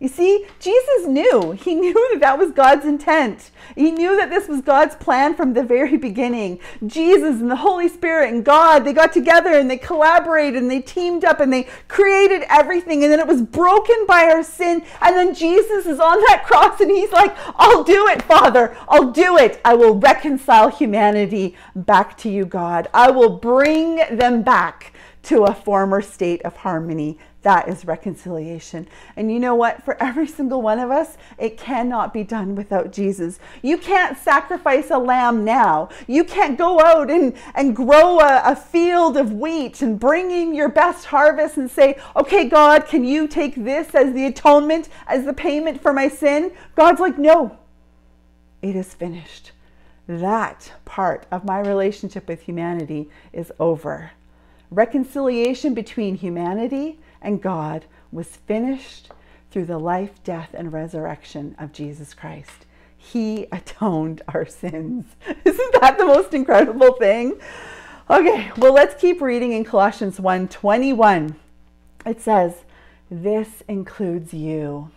You 0.01 0.09
see, 0.09 0.45
Jesus 0.59 1.07
knew. 1.07 1.53
He 1.53 1.75
knew 1.77 1.95
that 2.11 2.19
that 2.19 2.37
was 2.37 2.51
God's 2.51 2.85
intent. 2.85 3.53
He 3.77 3.93
knew 3.93 4.17
that 4.17 4.29
this 4.29 4.49
was 4.49 4.61
God's 4.61 4.97
plan 4.97 5.37
from 5.37 5.53
the 5.53 5.63
very 5.63 5.97
beginning. 5.97 6.59
Jesus 6.85 7.41
and 7.41 7.49
the 7.49 7.55
Holy 7.55 7.87
Spirit 7.87 8.35
and 8.35 8.45
God, 8.45 8.81
they 8.81 8.93
got 8.93 9.13
together 9.13 9.51
and 9.51 9.71
they 9.71 9.77
collaborated 9.77 10.61
and 10.61 10.69
they 10.69 10.81
teamed 10.81 11.25
up 11.25 11.39
and 11.39 11.53
they 11.53 11.69
created 11.87 12.43
everything. 12.49 13.05
And 13.05 13.13
then 13.13 13.21
it 13.21 13.27
was 13.29 13.41
broken 13.41 14.05
by 14.09 14.25
our 14.25 14.43
sin. 14.43 14.83
And 15.01 15.15
then 15.15 15.33
Jesus 15.33 15.87
is 15.87 16.01
on 16.01 16.19
that 16.23 16.43
cross 16.47 16.81
and 16.81 16.91
he's 16.91 17.13
like, 17.13 17.37
I'll 17.55 17.85
do 17.85 18.09
it, 18.09 18.21
Father. 18.23 18.77
I'll 18.89 19.13
do 19.13 19.39
it. 19.39 19.61
I 19.65 19.75
will 19.75 19.95
reconcile 19.95 20.71
humanity 20.71 21.57
back 21.77 22.19
to 22.19 22.29
you, 22.29 22.47
God. 22.47 22.89
I 22.93 23.13
will 23.13 23.31
bring 23.31 23.97
them 24.11 24.43
back 24.43 24.93
to 25.25 25.45
a 25.45 25.55
former 25.55 26.03
state 26.03 26.43
of 26.43 26.57
harmony. 26.57 27.19
That 27.43 27.69
is 27.69 27.85
reconciliation. 27.85 28.89
And 29.17 29.31
you 29.31 29.39
know 29.39 29.55
what? 29.55 29.85
For 29.85 30.03
every 30.03 30.27
single 30.27 30.63
one 30.63 30.79
of 30.79 30.91
us, 30.91 31.19
it 31.37 31.59
cannot 31.59 32.15
be 32.15 32.25
done 32.25 32.55
without 32.55 32.91
Jesus. 32.91 33.39
You 33.61 33.77
can't 33.77 34.17
sacrifice 34.17 34.91
a 34.91 34.97
lamb 34.97 35.45
now. 35.45 35.91
You 36.07 36.25
can't 36.25 36.57
go 36.57 36.81
out 36.81 37.11
and, 37.11 37.35
and 37.55 37.77
grow 37.77 38.21
a, 38.21 38.43
a 38.47 38.57
field 38.57 39.19
of 39.19 39.33
wheat 39.33 39.83
and 39.83 40.01
bring 40.01 40.31
in 40.31 40.55
your 40.55 40.71
best 40.71 41.05
harvest 41.05 41.59
and 41.59 41.71
say, 41.71 41.99
okay, 42.17 42.49
God, 42.49 42.87
can 42.87 43.05
you 43.05 43.29
take 43.29 43.55
this 43.57 43.95
as 43.95 44.15
the 44.15 44.25
atonement, 44.25 44.89
as 45.07 45.27
the 45.27 45.35
payment 45.35 45.83
for 45.83 45.93
my 45.93 46.09
sin? 46.09 46.51
God's 46.75 47.01
like, 47.01 47.19
no, 47.19 47.59
it 48.63 48.75
is 48.75 48.95
finished. 48.95 49.53
That 50.07 50.73
part 50.87 51.27
of 51.31 51.45
my 51.45 51.61
relationship 51.61 52.27
with 52.27 52.43
humanity 52.43 53.11
is 53.35 53.53
over 53.59 54.13
reconciliation 54.75 55.75
between 55.75 56.17
humanity 56.17 56.99
and 57.23 57.43
God 57.43 57.85
was 58.13 58.37
finished 58.37 59.11
through 59.51 59.67
the 59.67 59.79
life, 59.79 60.23
death, 60.25 60.51
and 60.53 60.73
resurrection 60.73 61.55
of 61.59 61.73
Jesus 61.73 62.13
Christ. 62.15 62.67
He 62.97 63.47
atoned 63.53 64.23
our 64.29 64.47
sins. 64.47 65.05
Isn't 65.45 65.81
that 65.81 65.99
the 65.99 66.07
most 66.07 66.35
incredible 66.35 66.95
thing? 66.95 67.39
Okay, 68.11 68.51
well, 68.57 68.73
let's 68.73 69.01
keep 69.01 69.21
reading 69.21 69.53
in 69.53 69.65
Colossians 69.65 70.21
1 70.21 70.49
21. 70.49 71.37
It 72.05 72.21
says, 72.21 72.65
This 73.11 73.63
includes 73.69 74.35
you. 74.35 74.91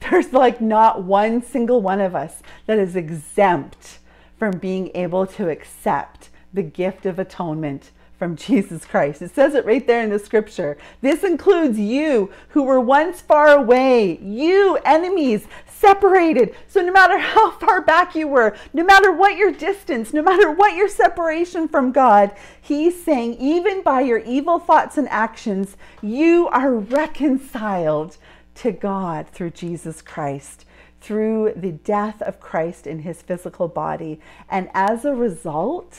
There's 0.00 0.32
like 0.32 0.60
not 0.60 1.02
one 1.02 1.42
single 1.42 1.80
one 1.80 2.00
of 2.00 2.14
us 2.14 2.42
that 2.66 2.78
is 2.78 2.96
exempt 2.96 3.98
from 4.38 4.58
being 4.58 4.90
able 4.94 5.26
to 5.26 5.48
accept 5.48 6.28
the 6.52 6.62
gift 6.62 7.06
of 7.06 7.18
atonement 7.18 7.90
from 8.18 8.36
Jesus 8.36 8.84
Christ. 8.84 9.22
It 9.22 9.34
says 9.34 9.54
it 9.54 9.64
right 9.64 9.86
there 9.86 10.02
in 10.02 10.10
the 10.10 10.18
scripture. 10.18 10.76
This 11.00 11.24
includes 11.24 11.78
you 11.78 12.30
who 12.48 12.62
were 12.62 12.80
once 12.80 13.20
far 13.20 13.48
away, 13.48 14.18
you 14.18 14.78
enemies 14.84 15.46
separated. 15.66 16.54
So 16.66 16.80
no 16.80 16.92
matter 16.92 17.18
how 17.34 17.50
far 17.52 17.82
back 17.82 18.14
you 18.14 18.28
were, 18.28 18.56
no 18.72 18.84
matter 18.84 19.12
what 19.12 19.36
your 19.36 19.52
distance, 19.52 20.12
no 20.12 20.22
matter 20.22 20.50
what 20.50 20.76
your 20.76 20.88
separation 20.88 21.68
from 21.68 21.92
God, 21.92 22.32
he's 22.60 23.02
saying 23.02 23.34
even 23.34 23.82
by 23.82 24.00
your 24.00 24.18
evil 24.18 24.58
thoughts 24.58 24.96
and 24.96 25.08
actions, 25.08 25.76
you 26.02 26.48
are 26.48 26.74
reconciled 26.74 28.16
to 28.56 28.72
God 28.72 29.28
through 29.28 29.50
Jesus 29.50 30.00
Christ 30.00 30.64
through 31.00 31.52
the 31.54 31.72
death 31.72 32.22
of 32.22 32.40
Christ 32.40 32.86
in 32.86 33.00
his 33.00 33.20
physical 33.20 33.68
body. 33.68 34.18
And 34.48 34.70
as 34.72 35.04
a 35.04 35.12
result, 35.12 35.98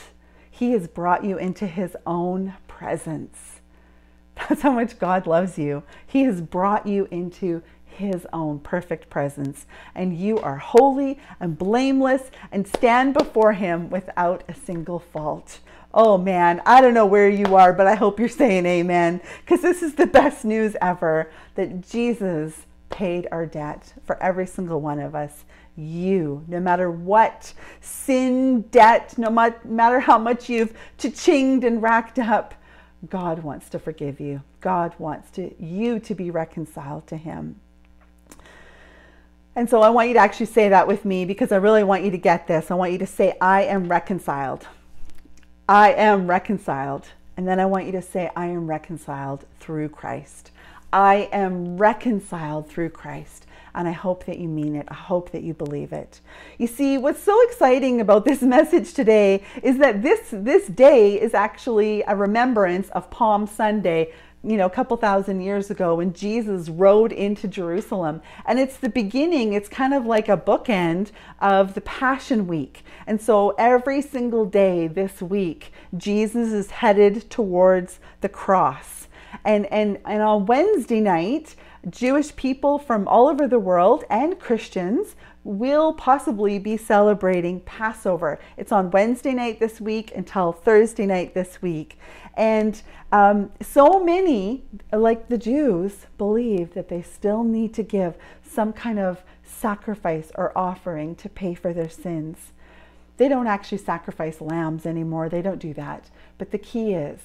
he 0.58 0.72
has 0.72 0.88
brought 0.88 1.26
you 1.26 1.38
into 1.38 1.68
His 1.68 1.98
own 2.08 2.54
presence. 2.66 3.60
That's 4.36 4.62
how 4.62 4.72
much 4.72 5.00
God 5.00 5.28
loves 5.28 5.58
you. 5.58 5.84
He 6.08 6.24
has 6.24 6.40
brought 6.40 6.88
you 6.88 7.10
into 7.12 7.62
His 7.84 8.26
own 8.32 8.60
perfect 8.60 9.10
presence, 9.10 9.66
and 9.94 10.16
you 10.18 10.40
are 10.40 10.56
holy 10.56 11.20
and 11.42 11.58
blameless 11.58 12.32
and 12.54 12.66
stand 12.66 13.16
before 13.16 13.52
Him 13.52 13.90
without 13.90 14.46
a 14.48 14.56
single 14.56 15.00
fault. 15.00 15.60
Oh 15.94 16.18
man, 16.18 16.62
I 16.66 16.80
don't 16.80 16.94
know 16.94 17.06
where 17.06 17.30
you 17.30 17.54
are, 17.58 17.74
but 17.74 17.88
I 17.88 17.96
hope 17.96 18.18
you're 18.18 18.30
saying 18.30 18.66
amen 18.66 19.20
because 19.42 19.62
this 19.62 19.84
is 19.84 19.96
the 19.96 20.08
best 20.08 20.46
news 20.46 20.78
ever 20.82 21.30
that 21.56 21.86
Jesus 21.86 22.62
paid 22.90 23.28
our 23.30 23.46
debt 23.46 23.94
for 24.06 24.24
every 24.24 24.48
single 24.48 24.80
one 24.80 25.00
of 25.00 25.16
us 25.16 25.44
you, 25.78 26.44
no 26.48 26.60
matter 26.60 26.90
what 26.90 27.54
sin, 27.82 28.62
debt, 28.62 29.18
no 29.18 29.30
matter 29.30 30.00
how 30.00 30.18
much 30.18 30.50
you've 30.50 30.74
cha-chinged 30.98 31.66
and 31.66 31.82
racked 31.82 32.20
up, 32.20 32.54
God 33.10 33.44
wants 33.44 33.70
to 33.70 33.80
forgive 33.80 34.20
you. 34.20 34.42
God 34.62 34.96
wants 34.98 35.30
to, 35.32 35.54
you 35.64 36.00
to 36.00 36.16
be 36.16 36.32
reconciled 36.32 37.08
to 37.08 37.18
Him. 37.18 37.60
And 39.56 39.70
so 39.70 39.82
I 39.82 39.90
want 39.90 40.08
you 40.10 40.16
to 40.16 40.20
actually 40.20 40.48
say 40.48 40.70
that 40.70 40.88
with 40.88 41.06
me 41.06 41.24
because 41.24 41.52
I 41.52 41.58
really 41.58 41.84
want 41.84 42.04
you 42.04 42.12
to 42.12 42.18
get 42.18 42.48
this. 42.48 42.72
I 42.72 42.76
want 42.76 42.92
you 42.92 42.98
to 42.98 43.08
say, 43.08 43.38
I 43.40 43.64
am 43.64 43.88
reconciled. 43.88 44.68
I 45.70 45.94
am 45.94 46.28
reconciled. 46.28 47.06
And 47.38 47.48
then 47.48 47.60
I 47.60 47.66
want 47.66 47.86
you 47.86 47.92
to 47.94 48.02
say, 48.02 48.32
I 48.36 48.48
am 48.48 48.68
reconciled 48.68 49.46
through 49.60 49.90
Christ. 49.90 50.52
I 50.92 51.30
am 51.32 51.78
reconciled 51.78 52.70
through 52.70 52.90
Christ 52.90 53.45
and 53.76 53.88
I 53.88 53.92
hope 53.92 54.26
that 54.26 54.40
you 54.40 54.48
mean 54.48 54.76
it. 54.76 54.88
I 54.90 54.94
hope 54.94 55.32
that 55.32 55.44
you 55.44 55.54
believe 55.54 55.92
it. 55.92 56.22
You 56.58 56.68
see, 56.68 56.98
what's 56.98 57.22
so 57.22 57.40
exciting 57.48 58.02
about 58.02 58.26
this 58.26 58.42
message 58.56 58.94
today 58.94 59.44
is 59.62 59.78
that 59.78 60.02
this, 60.02 60.30
this 60.32 60.68
day 60.68 61.22
is 61.22 61.34
actually 61.34 62.02
a 62.08 62.16
remembrance 62.16 62.90
of 62.90 63.10
Palm 63.12 63.46
Sunday, 63.46 64.14
you 64.44 64.58
know, 64.58 64.66
a 64.66 64.70
couple 64.70 64.96
thousand 64.96 65.42
years 65.42 65.70
ago 65.70 65.96
when 65.96 66.14
Jesus 66.14 66.70
rode 66.70 67.12
into 67.12 67.48
Jerusalem. 67.48 68.22
And 68.46 68.60
it's 68.60 68.78
the 68.78 68.90
beginning, 68.90 69.54
it's 69.54 69.68
kind 69.68 69.94
of 69.94 70.06
like 70.06 70.30
a 70.30 70.38
bookend 70.38 71.12
of 71.42 71.74
the 71.74 71.82
Passion 71.82 72.48
Week. 72.48 72.84
And 73.06 73.22
so 73.22 73.56
every 73.58 74.02
single 74.02 74.46
day 74.46 74.88
this 74.88 75.22
week, 75.22 75.74
Jesus 75.98 76.54
is 76.54 76.72
headed 76.72 77.30
towards 77.30 78.00
the 78.22 78.30
cross. 78.30 79.08
And, 79.44 79.66
and, 79.66 80.00
and 80.06 80.22
on 80.22 80.46
Wednesday 80.46 81.02
night, 81.02 81.56
Jewish 81.90 82.36
people 82.36 82.80
from 82.80 83.08
all 83.08 83.28
over 83.28 83.48
the 83.48 83.60
world 83.60 84.04
and 84.10 84.40
Christians 84.40 85.16
will 85.44 85.94
possibly 85.94 86.58
be 86.58 86.78
celebrating 86.78 87.60
Passover. 87.60 88.40
It's 88.58 88.72
on 88.72 88.90
Wednesday 88.90 89.34
night 89.34 89.60
this 89.60 89.80
week 89.80 90.12
until 90.16 90.52
Thursday 90.52 91.06
night 91.06 91.36
this 91.36 91.62
week. 91.62 92.00
And 92.36 92.82
um, 93.12 93.52
so 93.62 94.04
many, 94.04 94.66
like 94.92 95.28
the 95.28 95.38
Jews, 95.38 96.08
believe 96.18 96.74
that 96.74 96.90
they 96.90 97.04
still 97.04 97.44
need 97.44 97.74
to 97.76 97.84
give 97.84 98.18
some 98.42 98.74
kind 98.74 98.98
of 98.98 99.24
sacrifice 99.44 100.32
or 100.34 100.58
offering 100.58 101.16
to 101.18 101.30
pay 101.30 101.54
for 101.54 101.72
their 101.72 101.90
sins. 101.90 102.54
They 103.18 103.30
don't 103.30 103.48
actually 103.48 103.78
sacrifice 103.78 104.42
lambs 104.42 104.88
anymore, 104.88 105.30
they 105.30 105.44
don't 105.44 105.60
do 105.60 105.74
that. 105.76 106.10
But 106.40 106.50
the 106.50 106.58
key 106.58 106.94
is 106.94 107.20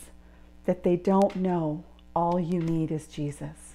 that 0.66 0.82
they 0.82 0.96
don't 0.96 1.34
know 1.34 1.84
all 2.14 2.38
you 2.38 2.60
need 2.60 2.92
is 2.92 3.06
Jesus 3.06 3.69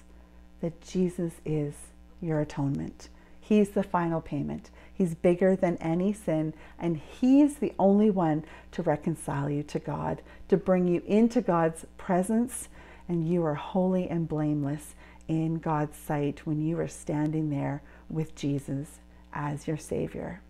that 0.60 0.80
Jesus 0.80 1.32
is 1.44 1.74
your 2.20 2.40
atonement. 2.40 3.08
He's 3.40 3.70
the 3.70 3.82
final 3.82 4.20
payment. 4.20 4.70
He's 4.92 5.14
bigger 5.14 5.54
than 5.54 5.76
any 5.76 6.12
sin, 6.12 6.54
and 6.78 6.96
He's 6.96 7.56
the 7.56 7.74
only 7.78 8.10
one 8.10 8.44
to 8.72 8.82
reconcile 8.82 9.50
you 9.50 9.62
to 9.64 9.78
God, 9.78 10.22
to 10.48 10.56
bring 10.56 10.88
you 10.88 11.02
into 11.06 11.40
God's 11.40 11.84
presence, 11.98 12.68
and 13.08 13.28
you 13.28 13.44
are 13.44 13.54
holy 13.54 14.08
and 14.08 14.28
blameless 14.28 14.94
in 15.28 15.56
God's 15.56 15.96
sight 15.96 16.46
when 16.46 16.60
you 16.60 16.80
are 16.80 16.88
standing 16.88 17.50
there 17.50 17.82
with 18.08 18.34
Jesus 18.34 19.00
as 19.32 19.68
your 19.68 19.76
Savior. 19.76 20.40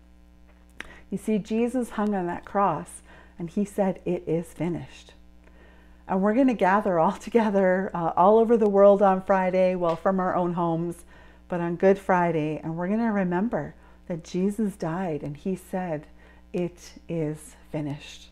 You 1.11 1.17
see, 1.17 1.37
Jesus 1.37 1.91
hung 1.91 2.15
on 2.15 2.25
that 2.27 2.45
cross, 2.45 3.01
and 3.37 3.49
He 3.49 3.65
said, 3.65 3.99
It 4.05 4.23
is 4.25 4.47
finished. 4.47 5.13
And 6.07 6.21
we're 6.21 6.33
going 6.33 6.47
to 6.47 6.53
gather 6.53 6.99
all 6.99 7.11
together 7.27 7.91
uh, 7.93 8.13
all 8.15 8.39
over 8.39 8.57
the 8.57 8.69
world 8.69 9.01
on 9.01 9.21
Friday, 9.21 9.75
well, 9.75 9.95
from 9.95 10.19
our 10.19 10.35
own 10.35 10.53
homes, 10.53 11.05
but 11.49 11.61
on 11.61 11.75
Good 11.75 11.97
Friday, 11.97 12.59
and 12.63 12.75
we're 12.75 12.87
going 12.87 12.99
to 12.99 13.05
remember 13.05 13.75
that 14.07 14.23
Jesus 14.23 14.75
died 14.75 15.21
and 15.23 15.37
he 15.37 15.55
said, 15.55 16.07
It 16.53 16.93
is 17.07 17.55
finished. 17.71 18.29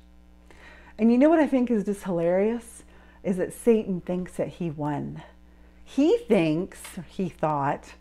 And 0.98 1.12
you 1.12 1.18
know 1.18 1.30
what 1.30 1.40
I 1.40 1.48
think 1.48 1.70
is 1.70 1.86
just 1.86 2.04
hilarious? 2.04 2.84
Is 3.24 3.38
that 3.38 3.54
Satan 3.54 4.02
thinks 4.02 4.34
that 4.34 4.48
he 4.48 4.70
won. 4.70 5.24
He 5.84 6.18
thinks, 6.18 6.82
he 7.08 7.30
thought, 7.30 7.94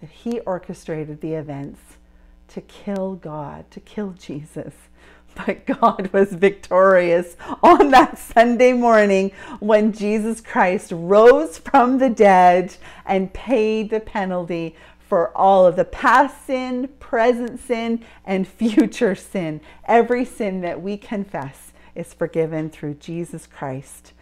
that 0.00 0.10
he 0.10 0.40
orchestrated 0.40 1.20
the 1.20 1.34
events 1.34 1.80
to 2.48 2.60
kill 2.60 3.14
God, 3.14 3.70
to 3.70 3.80
kill 3.80 4.10
Jesus. 4.18 4.74
But 5.46 5.66
God 5.66 6.10
was 6.12 6.32
victorious 6.32 7.36
on 7.62 7.90
that 7.90 8.18
Sunday 8.18 8.72
morning 8.72 9.32
when 9.58 9.92
Jesus 9.92 10.40
Christ 10.40 10.92
rose 10.94 11.58
from 11.58 11.98
the 11.98 12.10
dead 12.10 12.76
and 13.04 13.32
paid 13.32 13.90
the 13.90 14.00
penalty 14.00 14.76
for 15.08 15.36
all 15.36 15.66
of 15.66 15.76
the 15.76 15.84
past 15.84 16.46
sin, 16.46 16.88
present 16.98 17.60
sin, 17.60 18.04
and 18.24 18.46
future 18.46 19.14
sin. 19.14 19.60
Every 19.86 20.24
sin 20.24 20.60
that 20.62 20.80
we 20.80 20.96
confess 20.96 21.72
is 21.94 22.14
forgiven 22.14 22.70
through 22.70 22.94
Jesus 22.94 23.46
Christ. 23.46 24.12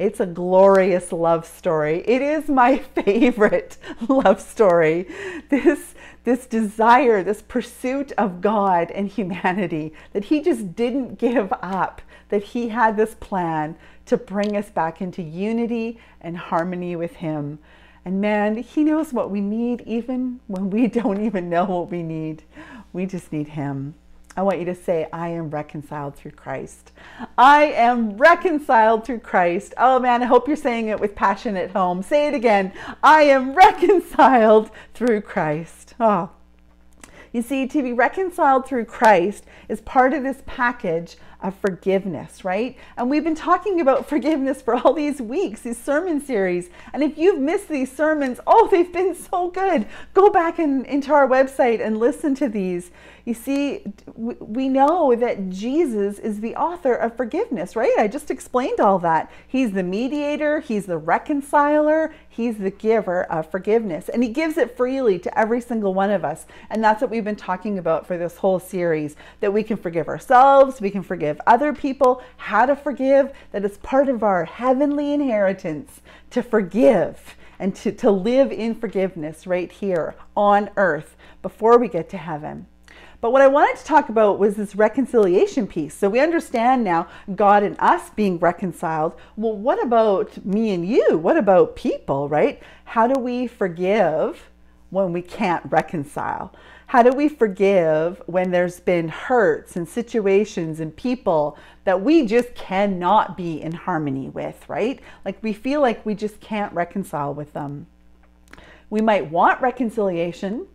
It's 0.00 0.18
a 0.18 0.24
glorious 0.24 1.12
love 1.12 1.44
story. 1.46 2.02
It 2.06 2.22
is 2.22 2.48
my 2.48 2.78
favorite 2.94 3.76
love 4.08 4.40
story. 4.40 5.06
This, 5.50 5.94
this 6.24 6.46
desire, 6.46 7.22
this 7.22 7.42
pursuit 7.42 8.10
of 8.12 8.40
God 8.40 8.90
and 8.92 9.08
humanity, 9.08 9.92
that 10.14 10.24
He 10.24 10.40
just 10.40 10.74
didn't 10.74 11.18
give 11.18 11.52
up, 11.60 12.00
that 12.30 12.42
He 12.42 12.70
had 12.70 12.96
this 12.96 13.14
plan 13.14 13.76
to 14.06 14.16
bring 14.16 14.56
us 14.56 14.70
back 14.70 15.02
into 15.02 15.20
unity 15.20 16.00
and 16.22 16.38
harmony 16.38 16.96
with 16.96 17.16
Him. 17.16 17.58
And 18.02 18.22
man, 18.22 18.56
He 18.56 18.84
knows 18.84 19.12
what 19.12 19.30
we 19.30 19.42
need 19.42 19.82
even 19.82 20.40
when 20.46 20.70
we 20.70 20.86
don't 21.00 21.22
even 21.22 21.50
know 21.50 21.66
what 21.66 21.90
we 21.90 22.02
need. 22.02 22.42
We 22.94 23.04
just 23.04 23.32
need 23.34 23.48
Him. 23.48 23.92
I 24.36 24.42
want 24.42 24.58
you 24.60 24.64
to 24.66 24.74
say, 24.74 25.08
I 25.12 25.28
am 25.28 25.50
reconciled 25.50 26.14
through 26.14 26.30
Christ. 26.32 26.92
I 27.36 27.64
am 27.64 28.16
reconciled 28.16 29.04
through 29.04 29.20
Christ. 29.20 29.74
Oh 29.76 29.98
man, 29.98 30.22
I 30.22 30.26
hope 30.26 30.46
you're 30.46 30.56
saying 30.56 30.88
it 30.88 31.00
with 31.00 31.14
passion 31.14 31.56
at 31.56 31.72
home. 31.72 32.02
Say 32.02 32.28
it 32.28 32.34
again. 32.34 32.72
I 33.02 33.22
am 33.22 33.54
reconciled 33.66 34.70
through 34.94 35.22
Christ. 35.22 35.94
Oh. 35.98 36.30
You 37.32 37.42
see, 37.42 37.66
to 37.66 37.82
be 37.82 37.92
reconciled 37.92 38.66
through 38.66 38.86
Christ 38.86 39.44
is 39.68 39.80
part 39.82 40.12
of 40.12 40.22
this 40.22 40.42
package 40.46 41.16
of 41.42 41.54
forgiveness, 41.54 42.44
right? 42.44 42.76
And 42.96 43.08
we've 43.08 43.24
been 43.24 43.34
talking 43.34 43.80
about 43.80 44.08
forgiveness 44.08 44.60
for 44.60 44.74
all 44.74 44.92
these 44.92 45.22
weeks, 45.22 45.60
these 45.60 45.78
sermon 45.78 46.20
series. 46.20 46.70
And 46.92 47.02
if 47.02 47.16
you've 47.16 47.38
missed 47.38 47.68
these 47.68 47.90
sermons, 47.90 48.40
oh, 48.46 48.68
they've 48.70 48.92
been 48.92 49.14
so 49.14 49.48
good. 49.50 49.86
Go 50.12 50.30
back 50.30 50.58
and 50.58 50.84
into 50.86 51.12
our 51.12 51.26
website 51.26 51.84
and 51.84 51.98
listen 51.98 52.34
to 52.36 52.48
these. 52.48 52.90
You 53.24 53.34
see, 53.34 53.84
we 54.16 54.68
know 54.68 55.14
that 55.14 55.50
Jesus 55.50 56.18
is 56.18 56.40
the 56.40 56.56
author 56.56 56.94
of 56.94 57.16
forgiveness, 57.16 57.76
right? 57.76 57.92
I 57.98 58.08
just 58.08 58.30
explained 58.30 58.80
all 58.80 58.98
that. 59.00 59.30
He's 59.46 59.72
the 59.72 59.82
mediator, 59.82 60.60
he's 60.60 60.86
the 60.86 60.98
reconciler, 60.98 62.12
he's 62.40 62.58
the 62.58 62.70
giver 62.70 63.24
of 63.24 63.50
forgiveness, 63.50 64.08
and 64.08 64.22
he 64.22 64.30
gives 64.30 64.56
it 64.56 64.76
freely 64.76 65.18
to 65.18 65.38
every 65.38 65.60
single 65.60 65.92
one 65.92 66.10
of 66.10 66.24
us. 66.24 66.46
And 66.70 66.82
that's 66.82 67.02
what 67.02 67.10
we've 67.10 67.24
been 67.24 67.36
talking 67.36 67.78
about 67.78 68.06
for 68.06 68.16
this 68.16 68.36
whole 68.38 68.58
series 68.58 69.16
that 69.40 69.52
we 69.52 69.62
can 69.62 69.76
forgive 69.76 70.08
ourselves, 70.08 70.80
we 70.80 70.90
can 70.90 71.02
forgive 71.02 71.40
other 71.46 71.72
people, 71.72 72.22
how 72.38 72.66
to 72.66 72.74
forgive, 72.74 73.32
that 73.52 73.64
it's 73.64 73.78
part 73.78 74.08
of 74.08 74.22
our 74.22 74.44
heavenly 74.44 75.12
inheritance 75.12 76.00
to 76.30 76.42
forgive 76.42 77.36
and 77.58 77.76
to, 77.76 77.92
to 77.92 78.10
live 78.10 78.50
in 78.50 78.74
forgiveness 78.74 79.46
right 79.46 79.70
here 79.70 80.14
on 80.34 80.70
earth 80.76 81.16
before 81.42 81.78
we 81.78 81.88
get 81.88 82.08
to 82.08 82.16
heaven. 82.16 82.66
But 83.20 83.32
what 83.32 83.42
I 83.42 83.48
wanted 83.48 83.76
to 83.78 83.84
talk 83.84 84.08
about 84.08 84.38
was 84.38 84.56
this 84.56 84.74
reconciliation 84.74 85.66
piece. 85.66 85.94
So 85.94 86.08
we 86.08 86.20
understand 86.20 86.84
now 86.84 87.06
God 87.34 87.62
and 87.62 87.76
us 87.78 88.10
being 88.10 88.38
reconciled. 88.38 89.14
Well, 89.36 89.56
what 89.56 89.82
about 89.82 90.44
me 90.44 90.70
and 90.70 90.88
you? 90.88 91.18
What 91.18 91.36
about 91.36 91.76
people, 91.76 92.28
right? 92.28 92.62
How 92.84 93.06
do 93.06 93.20
we 93.20 93.46
forgive 93.46 94.48
when 94.88 95.12
we 95.12 95.20
can't 95.20 95.64
reconcile? 95.70 96.52
How 96.86 97.02
do 97.02 97.10
we 97.10 97.28
forgive 97.28 98.20
when 98.26 98.50
there's 98.50 98.80
been 98.80 99.08
hurts 99.08 99.76
and 99.76 99.88
situations 99.88 100.80
and 100.80 100.96
people 100.96 101.56
that 101.84 102.00
we 102.00 102.26
just 102.26 102.54
cannot 102.54 103.36
be 103.36 103.60
in 103.62 103.72
harmony 103.72 104.28
with, 104.28 104.68
right? 104.68 104.98
Like 105.24 105.40
we 105.42 105.52
feel 105.52 105.80
like 105.80 106.04
we 106.04 106.16
just 106.16 106.40
can't 106.40 106.72
reconcile 106.72 107.32
with 107.32 107.52
them. 107.52 107.86
We 108.88 109.00
might 109.02 109.30
want 109.30 109.60
reconciliation, 109.60 110.66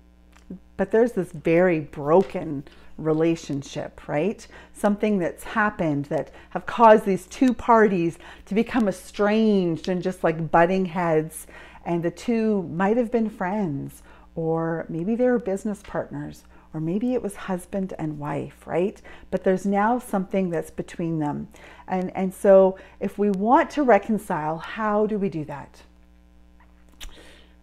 but 0.77 0.91
there's 0.91 1.13
this 1.13 1.31
very 1.31 1.79
broken 1.79 2.63
relationship, 2.97 4.07
right? 4.07 4.47
Something 4.73 5.19
that's 5.19 5.43
happened 5.43 6.05
that 6.05 6.31
have 6.51 6.65
caused 6.65 7.05
these 7.05 7.27
two 7.27 7.53
parties 7.53 8.17
to 8.45 8.55
become 8.55 8.87
estranged 8.87 9.89
and 9.89 10.01
just 10.01 10.23
like 10.23 10.51
butting 10.51 10.85
heads. 10.85 11.47
And 11.85 12.03
the 12.03 12.11
two 12.11 12.63
might 12.63 12.97
have 12.97 13.11
been 13.11 13.29
friends, 13.29 14.01
or 14.35 14.85
maybe 14.89 15.15
they 15.15 15.27
were 15.27 15.39
business 15.39 15.81
partners, 15.85 16.43
or 16.73 16.79
maybe 16.79 17.13
it 17.13 17.21
was 17.21 17.35
husband 17.35 17.93
and 17.99 18.19
wife, 18.19 18.65
right? 18.65 19.01
But 19.31 19.43
there's 19.43 19.65
now 19.65 19.99
something 19.99 20.49
that's 20.49 20.71
between 20.71 21.19
them. 21.19 21.47
And, 21.87 22.15
and 22.15 22.33
so 22.33 22.77
if 22.99 23.17
we 23.17 23.29
want 23.29 23.69
to 23.71 23.83
reconcile, 23.83 24.57
how 24.57 25.05
do 25.05 25.17
we 25.17 25.29
do 25.29 25.45
that? 25.45 25.81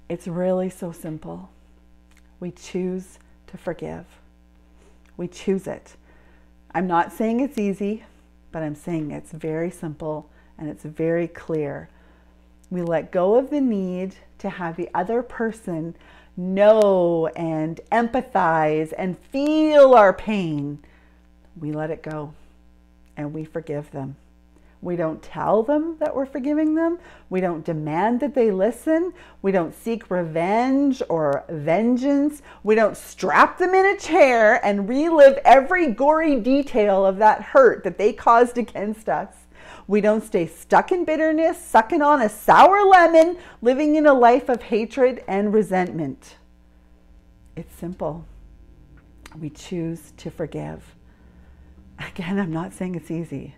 It's 0.09 0.29
really 0.29 0.70
so 0.70 0.92
simple. 0.92 1.51
We 2.42 2.50
choose 2.50 3.20
to 3.46 3.57
forgive. 3.57 4.05
We 5.16 5.28
choose 5.28 5.68
it. 5.68 5.94
I'm 6.74 6.88
not 6.88 7.12
saying 7.12 7.38
it's 7.38 7.57
easy, 7.57 8.02
but 8.50 8.64
I'm 8.64 8.74
saying 8.74 9.12
it's 9.12 9.31
very 9.31 9.70
simple 9.70 10.28
and 10.59 10.68
it's 10.68 10.83
very 10.83 11.28
clear. 11.28 11.88
We 12.68 12.83
let 12.83 13.12
go 13.12 13.37
of 13.37 13.50
the 13.50 13.61
need 13.61 14.16
to 14.38 14.50
have 14.50 14.74
the 14.74 14.90
other 14.92 15.22
person 15.22 15.94
know 16.37 17.28
and 17.37 17.81
empathize 17.92 18.92
and 18.98 19.16
feel 19.16 19.94
our 19.94 20.12
pain. 20.12 20.81
We 21.57 21.70
let 21.70 21.92
it 21.92 22.02
go 22.02 22.35
and 23.16 23.33
we 23.33 23.44
forgive 23.44 23.92
them. 23.92 24.16
We 24.83 24.97
don't 24.97 25.23
tell 25.23 25.62
them 25.62 25.97
that 26.01 26.14
we're 26.14 26.27
forgiving 26.27 26.75
them. 26.75 26.99
We 27.31 27.40
don't 27.40 27.64
demand 27.64 28.18
that 28.18 28.35
they 28.35 28.51
listen. 28.51 29.12
We 29.40 29.53
don't 29.53 29.73
seek 29.73 30.11
revenge 30.11 31.01
or 31.09 31.45
vengeance. 31.49 32.42
We 32.64 32.75
don't 32.75 32.97
strap 32.97 33.59
them 33.59 33.77
in 33.77 33.87
a 33.87 33.97
chair 33.97 34.61
and 34.66 34.88
relive 34.88 35.38
every 35.45 35.87
gory 35.92 36.40
detail 36.40 37.07
of 37.07 37.18
that 37.18 37.42
hurt 37.42 37.85
that 37.85 37.97
they 37.97 38.12
caused 38.12 38.59
against 38.59 39.09
us. 39.09 39.33
We 39.87 40.01
don't 40.01 40.25
stay 40.25 40.49
stuck 40.49 40.90
in 40.90 41.05
bitterness, 41.05 41.64
sucking 41.64 42.03
on 42.03 42.21
a 42.21 42.29
sour 42.29 42.85
lemon, 42.85 43.38
living 43.61 43.95
in 43.95 44.07
a 44.07 44.12
life 44.12 44.49
of 44.49 44.62
hatred 44.62 45.23
and 45.29 45.55
resentment. 45.55 46.38
It's 47.55 47.75
simple. 47.77 48.25
We 49.38 49.51
choose 49.51 50.12
to 50.16 50.31
forgive. 50.31 50.97
Again, 52.01 52.40
I'm 52.40 52.53
not 52.53 52.73
saying 52.73 52.97
it's 52.97 53.12
easy. 53.12 53.55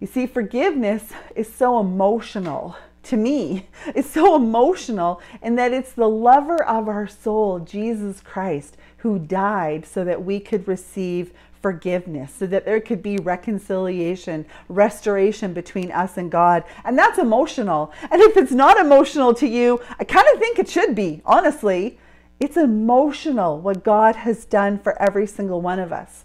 You 0.00 0.06
see, 0.06 0.26
forgiveness 0.26 1.04
is 1.36 1.52
so 1.52 1.78
emotional 1.78 2.76
to 3.04 3.16
me. 3.16 3.66
It's 3.94 4.10
so 4.10 4.34
emotional 4.34 5.20
in 5.42 5.56
that 5.56 5.72
it's 5.72 5.92
the 5.92 6.08
lover 6.08 6.62
of 6.64 6.88
our 6.88 7.06
soul, 7.06 7.60
Jesus 7.60 8.20
Christ, 8.20 8.76
who 8.98 9.18
died 9.18 9.86
so 9.86 10.04
that 10.04 10.24
we 10.24 10.40
could 10.40 10.66
receive 10.66 11.32
forgiveness, 11.60 12.32
so 12.32 12.46
that 12.46 12.64
there 12.64 12.80
could 12.80 13.02
be 13.02 13.18
reconciliation, 13.18 14.46
restoration 14.68 15.52
between 15.52 15.92
us 15.92 16.16
and 16.16 16.30
God. 16.30 16.64
And 16.84 16.98
that's 16.98 17.18
emotional. 17.18 17.92
And 18.10 18.22
if 18.22 18.36
it's 18.36 18.52
not 18.52 18.78
emotional 18.78 19.34
to 19.34 19.46
you, 19.46 19.80
I 19.98 20.04
kind 20.04 20.26
of 20.32 20.38
think 20.38 20.58
it 20.58 20.68
should 20.68 20.94
be, 20.94 21.20
honestly. 21.24 21.98
It's 22.38 22.56
emotional 22.56 23.60
what 23.60 23.84
God 23.84 24.16
has 24.16 24.46
done 24.46 24.78
for 24.78 25.00
every 25.00 25.26
single 25.26 25.60
one 25.60 25.78
of 25.78 25.92
us. 25.92 26.24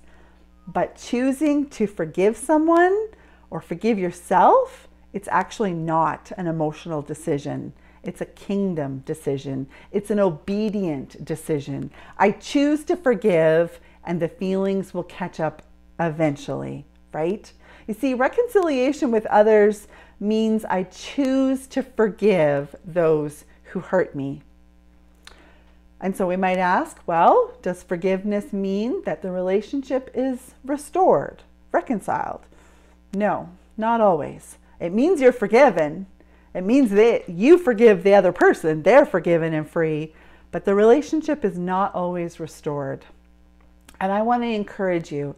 But 0.65 0.95
choosing 0.95 1.69
to 1.71 1.87
forgive 1.87 2.37
someone, 2.37 3.09
or 3.55 3.61
forgive 3.61 3.97
yourself, 3.97 4.89
it's 5.13 5.29
actually 5.31 5.71
not 5.71 6.29
an 6.35 6.45
emotional 6.45 7.01
decision. 7.01 7.71
It's 8.03 8.19
a 8.19 8.25
kingdom 8.25 9.01
decision. 9.05 9.67
It's 9.93 10.11
an 10.11 10.19
obedient 10.19 11.23
decision. 11.23 11.89
I 12.17 12.31
choose 12.31 12.83
to 12.83 12.97
forgive, 12.97 13.79
and 14.03 14.21
the 14.21 14.27
feelings 14.27 14.93
will 14.93 15.03
catch 15.03 15.39
up 15.39 15.61
eventually, 16.01 16.83
right? 17.13 17.49
You 17.87 17.93
see, 17.93 18.13
reconciliation 18.13 19.09
with 19.09 19.25
others 19.27 19.87
means 20.19 20.65
I 20.65 20.83
choose 20.83 21.65
to 21.67 21.81
forgive 21.81 22.75
those 22.83 23.45
who 23.71 23.79
hurt 23.79 24.17
me. 24.17 24.41
And 26.01 26.13
so 26.13 26.27
we 26.27 26.35
might 26.35 26.57
ask, 26.57 26.97
well, 27.07 27.53
does 27.61 27.83
forgiveness 27.83 28.51
mean 28.51 29.01
that 29.05 29.21
the 29.21 29.31
relationship 29.31 30.11
is 30.13 30.55
restored, 30.65 31.43
reconciled? 31.71 32.41
No, 33.15 33.49
not 33.77 34.01
always. 34.01 34.57
It 34.79 34.91
means 34.91 35.21
you're 35.21 35.31
forgiven. 35.31 36.05
It 36.53 36.65
means 36.65 36.91
that 36.91 37.29
you 37.29 37.57
forgive 37.57 38.03
the 38.03 38.13
other 38.13 38.31
person, 38.31 38.83
they're 38.83 39.05
forgiven 39.05 39.53
and 39.53 39.69
free, 39.69 40.13
but 40.51 40.65
the 40.65 40.75
relationship 40.75 41.43
is 41.43 41.57
not 41.57 41.93
always 41.95 42.39
restored. 42.39 43.05
And 43.99 44.11
I 44.11 44.21
want 44.21 44.43
to 44.43 44.47
encourage 44.47 45.11
you 45.11 45.35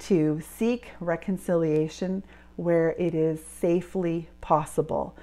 to 0.00 0.40
seek 0.40 0.88
reconciliation 1.00 2.22
where 2.56 2.90
it 2.98 3.14
is 3.14 3.44
safely 3.44 4.28
possible, 4.40 5.16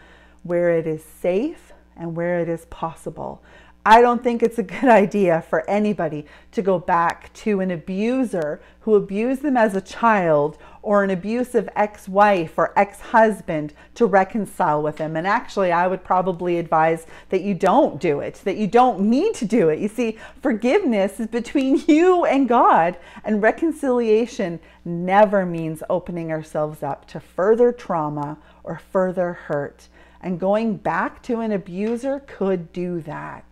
where 0.43 0.69
it 0.69 0.87
is 0.87 1.03
safe 1.03 1.71
and 1.95 2.15
where 2.15 2.39
it 2.39 2.49
is 2.49 2.65
possible. 2.65 3.41
I 3.85 3.99
don't 3.99 4.23
think 4.23 4.41
it's 4.41 4.59
a 4.59 4.63
good 4.63 4.83
idea 4.85 5.41
for 5.49 5.69
anybody 5.69 6.25
to 6.53 6.61
go 6.61 6.79
back 6.79 7.33
to 7.33 7.59
an 7.59 7.69
abuser 7.69 8.61
who 8.81 8.95
abused 8.95 9.41
them 9.41 9.57
as 9.57 9.75
a 9.75 9.81
child 9.81 10.57
or 10.81 11.03
an 11.03 11.09
abusive 11.09 11.67
ex 11.75 12.07
wife 12.07 12.53
or 12.57 12.77
ex 12.77 12.99
husband 12.99 13.73
to 13.95 14.05
reconcile 14.05 14.81
with 14.81 14.97
them. 14.97 15.17
And 15.17 15.27
actually, 15.27 15.73
I 15.73 15.87
would 15.87 16.03
probably 16.03 16.59
advise 16.59 17.07
that 17.29 17.41
you 17.41 17.53
don't 17.53 17.99
do 17.99 18.21
it, 18.21 18.35
that 18.45 18.55
you 18.55 18.67
don't 18.67 19.01
need 19.01 19.33
to 19.35 19.45
do 19.45 19.67
it. 19.67 19.79
You 19.79 19.89
see, 19.89 20.17
forgiveness 20.41 21.19
is 21.19 21.27
between 21.27 21.83
you 21.87 22.23
and 22.23 22.47
God, 22.47 22.97
and 23.25 23.41
reconciliation 23.41 24.61
never 24.85 25.45
means 25.45 25.83
opening 25.89 26.31
ourselves 26.31 26.83
up 26.83 27.05
to 27.07 27.19
further 27.19 27.73
trauma 27.73 28.37
or 28.63 28.77
further 28.77 29.33
hurt. 29.33 29.89
And 30.21 30.39
going 30.39 30.77
back 30.77 31.21
to 31.23 31.41
an 31.41 31.51
abuser 31.51 32.21
could 32.21 32.71
do 32.71 33.01
that. 33.01 33.43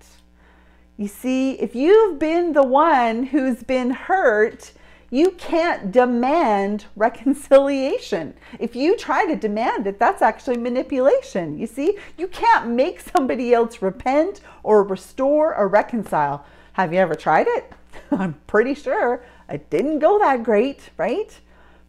You 1.01 1.07
see, 1.07 1.53
if 1.53 1.73
you've 1.73 2.19
been 2.19 2.53
the 2.53 2.61
one 2.61 3.23
who's 3.23 3.63
been 3.63 3.89
hurt, 3.89 4.71
you 5.09 5.31
can't 5.31 5.91
demand 5.91 6.85
reconciliation. 6.95 8.35
If 8.59 8.75
you 8.75 8.95
try 8.95 9.25
to 9.25 9.35
demand 9.35 9.87
it, 9.87 9.97
that's 9.97 10.21
actually 10.21 10.57
manipulation. 10.57 11.57
You 11.57 11.65
see, 11.65 11.97
you 12.19 12.27
can't 12.27 12.69
make 12.69 12.99
somebody 12.99 13.51
else 13.51 13.81
repent 13.81 14.41
or 14.61 14.83
restore 14.83 15.55
or 15.55 15.67
reconcile. 15.67 16.45
Have 16.73 16.93
you 16.93 16.99
ever 16.99 17.15
tried 17.15 17.47
it? 17.47 17.73
I'm 18.11 18.35
pretty 18.45 18.75
sure 18.75 19.23
it 19.49 19.71
didn't 19.71 19.97
go 19.97 20.19
that 20.19 20.43
great, 20.43 20.91
right? 20.97 21.35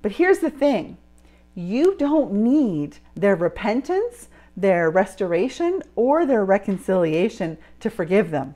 But 0.00 0.12
here's 0.12 0.38
the 0.38 0.48
thing 0.48 0.96
you 1.54 1.96
don't 1.98 2.32
need 2.32 2.96
their 3.14 3.36
repentance, 3.36 4.30
their 4.56 4.88
restoration, 4.88 5.82
or 5.96 6.24
their 6.24 6.46
reconciliation 6.46 7.58
to 7.80 7.90
forgive 7.90 8.30
them. 8.30 8.54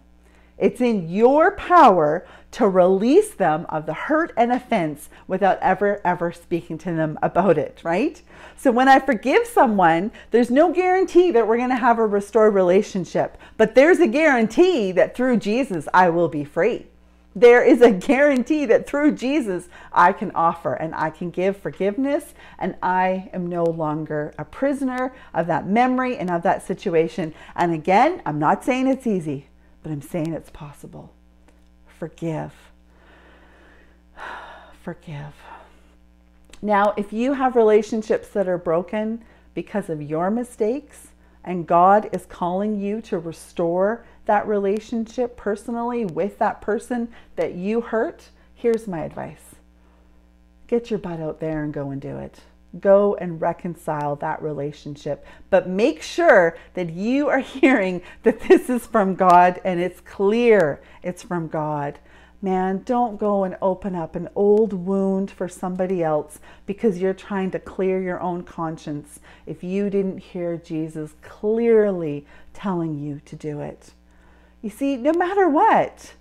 It's 0.59 0.81
in 0.81 1.11
your 1.11 1.51
power 1.53 2.27
to 2.53 2.69
release 2.69 3.35
them 3.35 3.67
of 3.69 3.85
the 3.85 3.93
hurt 3.93 4.33
and 4.37 4.51
offense 4.51 5.11
without 5.29 5.59
ever, 5.61 6.01
ever 6.05 6.33
speaking 6.33 6.79
to 6.79 6.93
them 6.93 7.19
about 7.21 7.59
it, 7.59 7.81
right? 7.85 8.23
So 8.57 8.73
when 8.73 8.89
I 8.89 8.99
forgive 8.99 9.47
someone, 9.47 10.11
there's 10.31 10.51
no 10.51 10.73
guarantee 10.73 11.31
that 11.33 11.47
we're 11.47 11.59
going 11.59 11.69
to 11.69 11.77
have 11.77 11.99
a 11.99 12.07
restored 12.07 12.55
relationship, 12.55 13.37
but 13.59 13.75
there's 13.75 14.01
a 14.01 14.07
guarantee 14.07 14.93
that 14.93 15.15
through 15.15 15.37
Jesus, 15.37 15.87
I 15.93 16.09
will 16.09 16.29
be 16.29 16.45
free. 16.45 16.87
There 17.35 17.63
is 17.63 17.83
a 17.83 17.91
guarantee 17.91 18.65
that 18.65 18.87
through 18.87 19.13
Jesus, 19.13 19.69
I 19.93 20.15
can 20.15 20.31
offer 20.31 20.73
and 20.73 20.95
I 20.95 21.11
can 21.11 21.29
give 21.29 21.59
forgiveness, 21.59 22.33
and 22.59 22.75
I 22.83 23.29
am 23.35 23.47
no 23.47 23.65
longer 23.65 24.33
a 24.39 24.47
prisoner 24.47 25.13
of 25.35 25.47
that 25.49 25.67
memory 25.67 26.17
and 26.17 26.31
of 26.31 26.43
that 26.45 26.67
situation. 26.67 27.35
And 27.55 27.75
again, 27.75 28.23
I'm 28.25 28.39
not 28.39 28.65
saying 28.65 28.87
it's 28.87 29.07
easy 29.07 29.49
but 29.87 29.93
I'm 29.93 30.03
saying 30.03 30.33
it's 30.33 30.51
possible. 30.51 31.13
Forgive. 32.01 32.53
Forgive. 34.83 35.33
Now, 36.61 36.93
if 36.97 37.13
you 37.13 37.35
have 37.35 37.55
relationships 37.55 38.27
that 38.31 38.49
are 38.49 38.59
broken 38.59 39.23
because 39.55 39.89
of 39.89 40.03
your 40.03 40.29
mistakes, 40.29 41.11
and 41.45 41.69
God 41.69 42.09
is 42.11 42.27
calling 42.27 42.81
you 42.81 43.01
to 43.03 43.21
restore 43.21 44.05
that 44.25 44.49
relationship 44.49 45.37
personally 45.37 46.05
with 46.05 46.37
that 46.41 46.61
person 46.61 47.07
that 47.37 47.55
you 47.55 47.81
hurt, 47.81 48.31
here's 48.57 48.89
my 48.89 49.05
advice 49.05 49.55
get 50.67 50.91
your 50.91 50.99
butt 50.99 51.21
out 51.21 51.39
there 51.39 51.63
and 51.63 51.73
go 51.73 51.91
and 51.91 52.01
do 52.01 52.19
it 52.19 52.41
go 52.81 53.15
and 53.17 53.41
reconcile 53.41 54.17
that 54.17 54.43
relationship. 54.43 55.25
But 55.51 55.69
make 55.69 56.03
sure 56.03 56.57
that 56.75 56.91
you 56.91 57.29
are 57.29 57.39
hearing 57.61 58.03
that 58.23 58.41
this 58.41 58.69
is 58.69 58.87
from 58.87 59.15
God 59.15 59.61
and 59.65 59.81
it's 59.81 60.01
clear 60.01 60.81
it's 61.03 61.23
from 61.23 61.49
God. 61.49 61.99
Man, 62.43 62.83
don't 62.85 63.19
go 63.19 63.45
and 63.45 63.57
open 63.63 63.95
up 63.95 64.15
an 64.15 64.29
old 64.35 64.73
wound 64.73 65.31
for 65.31 65.49
somebody 65.49 66.03
else 66.03 66.39
because 66.67 66.99
you're 66.99 67.15
trying 67.15 67.51
to 67.53 67.59
clear 67.59 68.01
your 68.01 68.21
own 68.21 68.43
conscience 68.43 69.21
if 69.47 69.65
you 69.65 69.89
didn't 69.89 70.19
hear 70.19 70.57
Jesus 70.57 71.15
clearly 71.23 72.27
telling 72.53 72.99
you 72.99 73.21
to 73.25 73.37
do 73.37 73.61
it. 73.61 73.93
You 74.61 74.71
see, 74.71 74.97
no 74.97 75.13
matter 75.13 75.49
what, 75.49 76.13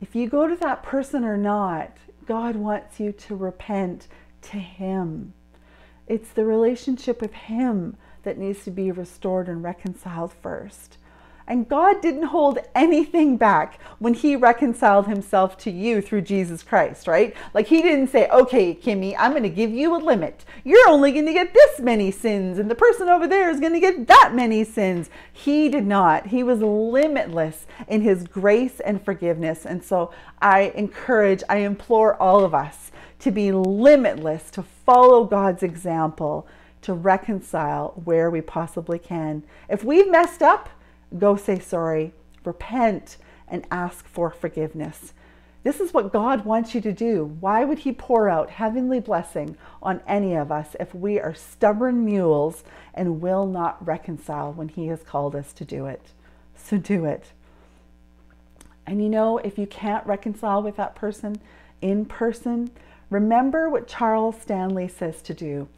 if 0.00 0.16
you 0.16 0.28
go 0.28 0.48
to 0.48 0.56
that 0.56 0.82
person 0.82 1.24
or 1.24 1.36
not, 1.36 1.96
God 2.26 2.56
wants 2.56 2.98
you 2.98 3.12
to 3.12 3.36
repent 3.36 4.08
to 4.42 4.58
Him. 4.58 5.34
It's 6.06 6.30
the 6.30 6.44
relationship 6.44 7.20
with 7.20 7.32
Him 7.32 7.96
that 8.22 8.38
needs 8.38 8.64
to 8.64 8.70
be 8.70 8.90
restored 8.90 9.48
and 9.48 9.62
reconciled 9.62 10.32
first. 10.32 10.98
And 11.46 11.68
God 11.68 12.00
didn't 12.00 12.24
hold 12.24 12.60
anything 12.74 13.36
back 13.36 13.80
when 13.98 14.14
He 14.14 14.36
reconciled 14.36 15.08
Himself 15.08 15.58
to 15.58 15.70
you 15.70 16.00
through 16.00 16.22
Jesus 16.22 16.62
Christ, 16.62 17.08
right? 17.08 17.34
Like 17.52 17.66
He 17.66 17.82
didn't 17.82 18.08
say, 18.08 18.28
okay, 18.28 18.74
Kimi, 18.74 19.16
I'm 19.16 19.32
going 19.32 19.42
to 19.42 19.48
give 19.48 19.70
you 19.70 19.96
a 19.96 19.98
limit. 19.98 20.44
You're 20.64 20.88
only 20.88 21.10
going 21.10 21.26
to 21.26 21.32
get 21.32 21.52
this 21.52 21.80
many 21.80 22.10
sins, 22.12 22.58
and 22.58 22.70
the 22.70 22.76
person 22.76 23.08
over 23.08 23.26
there 23.26 23.50
is 23.50 23.58
going 23.58 23.72
to 23.72 23.80
get 23.80 24.06
that 24.06 24.32
many 24.34 24.62
sins. 24.62 25.10
He 25.32 25.68
did 25.68 25.86
not. 25.86 26.28
He 26.28 26.42
was 26.42 26.60
limitless 26.60 27.66
in 27.88 28.02
His 28.02 28.26
grace 28.26 28.78
and 28.80 29.04
forgiveness. 29.04 29.66
And 29.66 29.82
so 29.82 30.12
I 30.40 30.72
encourage, 30.76 31.42
I 31.48 31.58
implore 31.58 32.14
all 32.22 32.44
of 32.44 32.54
us 32.54 32.92
to 33.22 33.30
be 33.30 33.52
limitless, 33.52 34.50
to 34.50 34.62
follow 34.62 35.24
God's 35.24 35.62
example, 35.62 36.46
to 36.82 36.92
reconcile 36.92 37.92
where 38.04 38.28
we 38.28 38.40
possibly 38.40 38.98
can. 38.98 39.44
If 39.68 39.84
we've 39.84 40.10
messed 40.10 40.42
up, 40.42 40.68
go 41.16 41.36
say 41.36 41.60
sorry, 41.60 42.12
repent, 42.44 43.16
and 43.46 43.64
ask 43.70 44.06
for 44.08 44.30
forgiveness. 44.30 45.12
This 45.62 45.78
is 45.78 45.94
what 45.94 46.12
God 46.12 46.44
wants 46.44 46.74
you 46.74 46.80
to 46.80 46.92
do. 46.92 47.36
Why 47.38 47.62
would 47.64 47.80
He 47.80 47.92
pour 47.92 48.28
out 48.28 48.50
heavenly 48.50 48.98
blessing 48.98 49.56
on 49.80 50.00
any 50.08 50.34
of 50.34 50.50
us 50.50 50.74
if 50.80 50.92
we 50.92 51.20
are 51.20 51.34
stubborn 51.34 52.04
mules 52.04 52.64
and 52.92 53.20
will 53.20 53.46
not 53.46 53.86
reconcile 53.86 54.52
when 54.52 54.66
He 54.66 54.88
has 54.88 55.04
called 55.04 55.36
us 55.36 55.52
to 55.52 55.64
do 55.64 55.86
it? 55.86 56.08
So 56.56 56.76
do 56.76 57.04
it. 57.04 57.26
And 58.84 59.00
you 59.00 59.08
know, 59.08 59.38
if 59.38 59.58
you 59.58 59.68
can't 59.68 60.04
reconcile 60.04 60.60
with 60.60 60.74
that 60.74 60.96
person 60.96 61.40
in 61.80 62.06
person, 62.06 62.70
Remember 63.12 63.68
what 63.68 63.86
Charles 63.86 64.40
Stanley 64.40 64.88
says 64.88 65.20
to 65.22 65.34
do. 65.34 65.68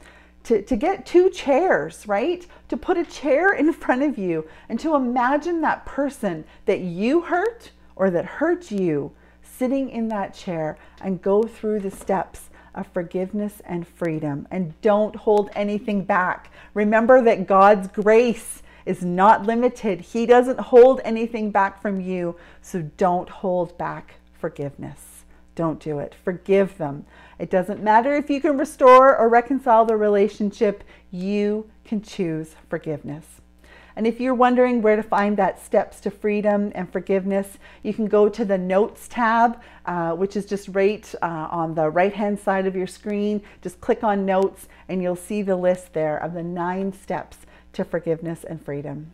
To, 0.45 0.63
to 0.63 0.77
get 0.77 1.05
two 1.05 1.31
chairs, 1.31 2.07
right? 2.07 2.47
To 2.69 2.77
put 2.77 2.97
a 2.97 3.05
chair 3.05 3.53
in 3.53 3.73
front 3.73 4.05
of 4.05 4.17
you 4.17 4.47
and 4.69 4.79
to 4.79 4.95
imagine 4.95 5.61
that 5.63 5.85
person 5.85 6.45
that 6.67 6.79
you 6.81 7.23
hurt 7.23 7.73
or 7.97 8.09
that 8.11 8.25
hurt 8.25 8.71
you 8.71 9.11
sitting 9.43 9.91
in 9.91 10.07
that 10.09 10.33
chair 10.33 10.79
and 11.01 11.21
go 11.21 11.43
through 11.43 11.81
the 11.81 11.91
steps 11.91 12.51
of 12.73 12.87
forgiveness 12.89 13.61
and 13.65 13.89
freedom. 13.89 14.47
And 14.53 14.81
don't 14.81 15.17
hold 15.17 15.51
anything 15.57 16.05
back. 16.05 16.53
Remember 16.73 17.21
that 17.23 17.49
God's 17.49 17.89
grace 17.89 18.63
is 18.87 19.03
not 19.03 19.45
limited, 19.45 20.03
He 20.03 20.25
doesn't 20.25 20.61
hold 20.61 21.01
anything 21.05 21.51
back 21.51 21.83
from 21.83 22.01
you. 22.01 22.37
So 22.63 22.83
don't 22.97 23.29
hold 23.29 23.77
back 23.77 24.17
forgiveness. 24.39 25.25
Don't 25.55 25.81
do 25.81 25.99
it. 25.99 26.15
Forgive 26.25 26.79
them. 26.79 27.07
It 27.39 27.51
doesn't 27.51 27.83
matter 27.83 28.15
if 28.15 28.31
you 28.31 28.41
can 28.41 28.59
restore 28.59 29.17
or 29.17 29.29
reconcile 29.29 29.85
the 29.85 29.97
relationship, 29.97 30.85
you 31.11 31.71
can 31.85 32.03
choose 32.03 32.55
forgiveness. 32.69 33.41
And 33.97 34.07
if 34.07 34.21
you're 34.21 34.35
wondering 34.35 34.83
where 34.83 34.97
to 34.97 35.03
find 35.03 35.37
that 35.37 35.65
steps 35.65 36.01
to 36.01 36.11
freedom 36.11 36.73
and 36.75 36.91
forgiveness, 36.91 37.59
you 37.83 37.95
can 37.95 38.07
go 38.07 38.29
to 38.29 38.45
the 38.45 38.59
Notes 38.59 39.07
tab, 39.07 39.61
uh, 39.87 40.13
which 40.13 40.37
is 40.37 40.47
just 40.47 40.69
right 40.69 41.15
uh, 41.23 41.49
on 41.51 41.75
the 41.75 41.89
right 41.89 42.13
hand 42.13 42.41
side 42.41 42.67
of 42.67 42.75
your 42.75 42.89
screen. 42.89 43.41
Just 43.63 43.81
click 43.81 44.03
on 44.03 44.27
Notes, 44.27 44.69
and 44.89 45.01
you'll 45.01 45.15
see 45.15 45.43
the 45.43 45.57
list 45.57 45.93
there 45.93 46.17
of 46.17 46.33
the 46.35 46.43
nine 46.43 46.93
steps 46.93 47.39
to 47.75 47.85
forgiveness 47.85 48.43
and 48.43 48.65
freedom. 48.65 49.13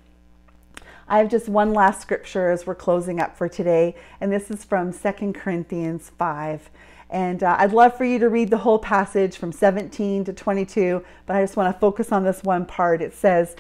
I 1.07 1.19
have 1.19 1.29
just 1.29 1.49
one 1.49 1.75
last 1.75 2.01
scripture 2.01 2.51
as 2.51 2.67
we're 2.67 2.75
closing 2.75 3.21
up 3.21 3.37
for 3.37 3.49
today, 3.49 3.97
and 4.21 4.33
this 4.33 4.51
is 4.51 4.65
from 4.65 4.93
Second 4.93 5.35
Corinthians 5.35 6.11
5. 6.17 6.71
And 7.11 7.43
uh, 7.43 7.57
I'd 7.59 7.73
love 7.73 7.97
for 7.97 8.05
you 8.05 8.21
to 8.21 8.29
read 8.29 8.51
the 8.51 8.59
whole 8.59 8.79
passage 8.79 9.37
from 9.37 9.51
17 9.51 10.25
to 10.25 10.33
22, 10.33 11.05
but 11.27 11.35
I 11.35 11.43
just 11.43 11.57
want 11.57 11.75
to 11.75 11.81
focus 11.81 12.13
on 12.13 12.23
this 12.23 12.45
one 12.45 12.65
part. 12.65 13.03
It 13.03 13.15
says, 13.15 13.57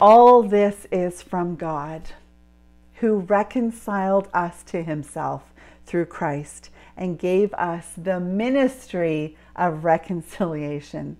All 0.00 0.42
this 0.42 0.86
is 0.90 1.20
from 1.20 1.54
God, 1.54 2.02
who 2.94 3.18
reconciled 3.18 4.28
us 4.32 4.62
to 4.64 4.82
himself 4.82 5.52
through 5.84 6.06
Christ 6.06 6.70
and 6.96 7.18
gave 7.18 7.52
us 7.54 7.92
the 7.96 8.18
ministry 8.18 9.36
of 9.54 9.84
reconciliation. 9.84 11.18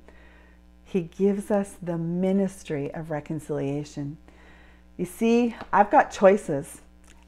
He 0.84 1.02
gives 1.02 1.50
us 1.50 1.76
the 1.82 1.98
ministry 1.98 2.92
of 2.94 3.10
reconciliation. 3.10 4.16
You 4.96 5.04
see, 5.04 5.54
I've 5.70 5.90
got 5.90 6.10
choices, 6.10 6.80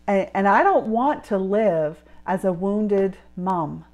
and, 0.07 0.31
and 0.33 0.49
I 0.49 0.63
don't 0.63 0.87
want 0.87 1.25
to 1.25 1.37
live 1.37 2.03
as 2.27 2.47
a 2.47 2.55
wounded 2.55 3.19
mom. 3.37 3.85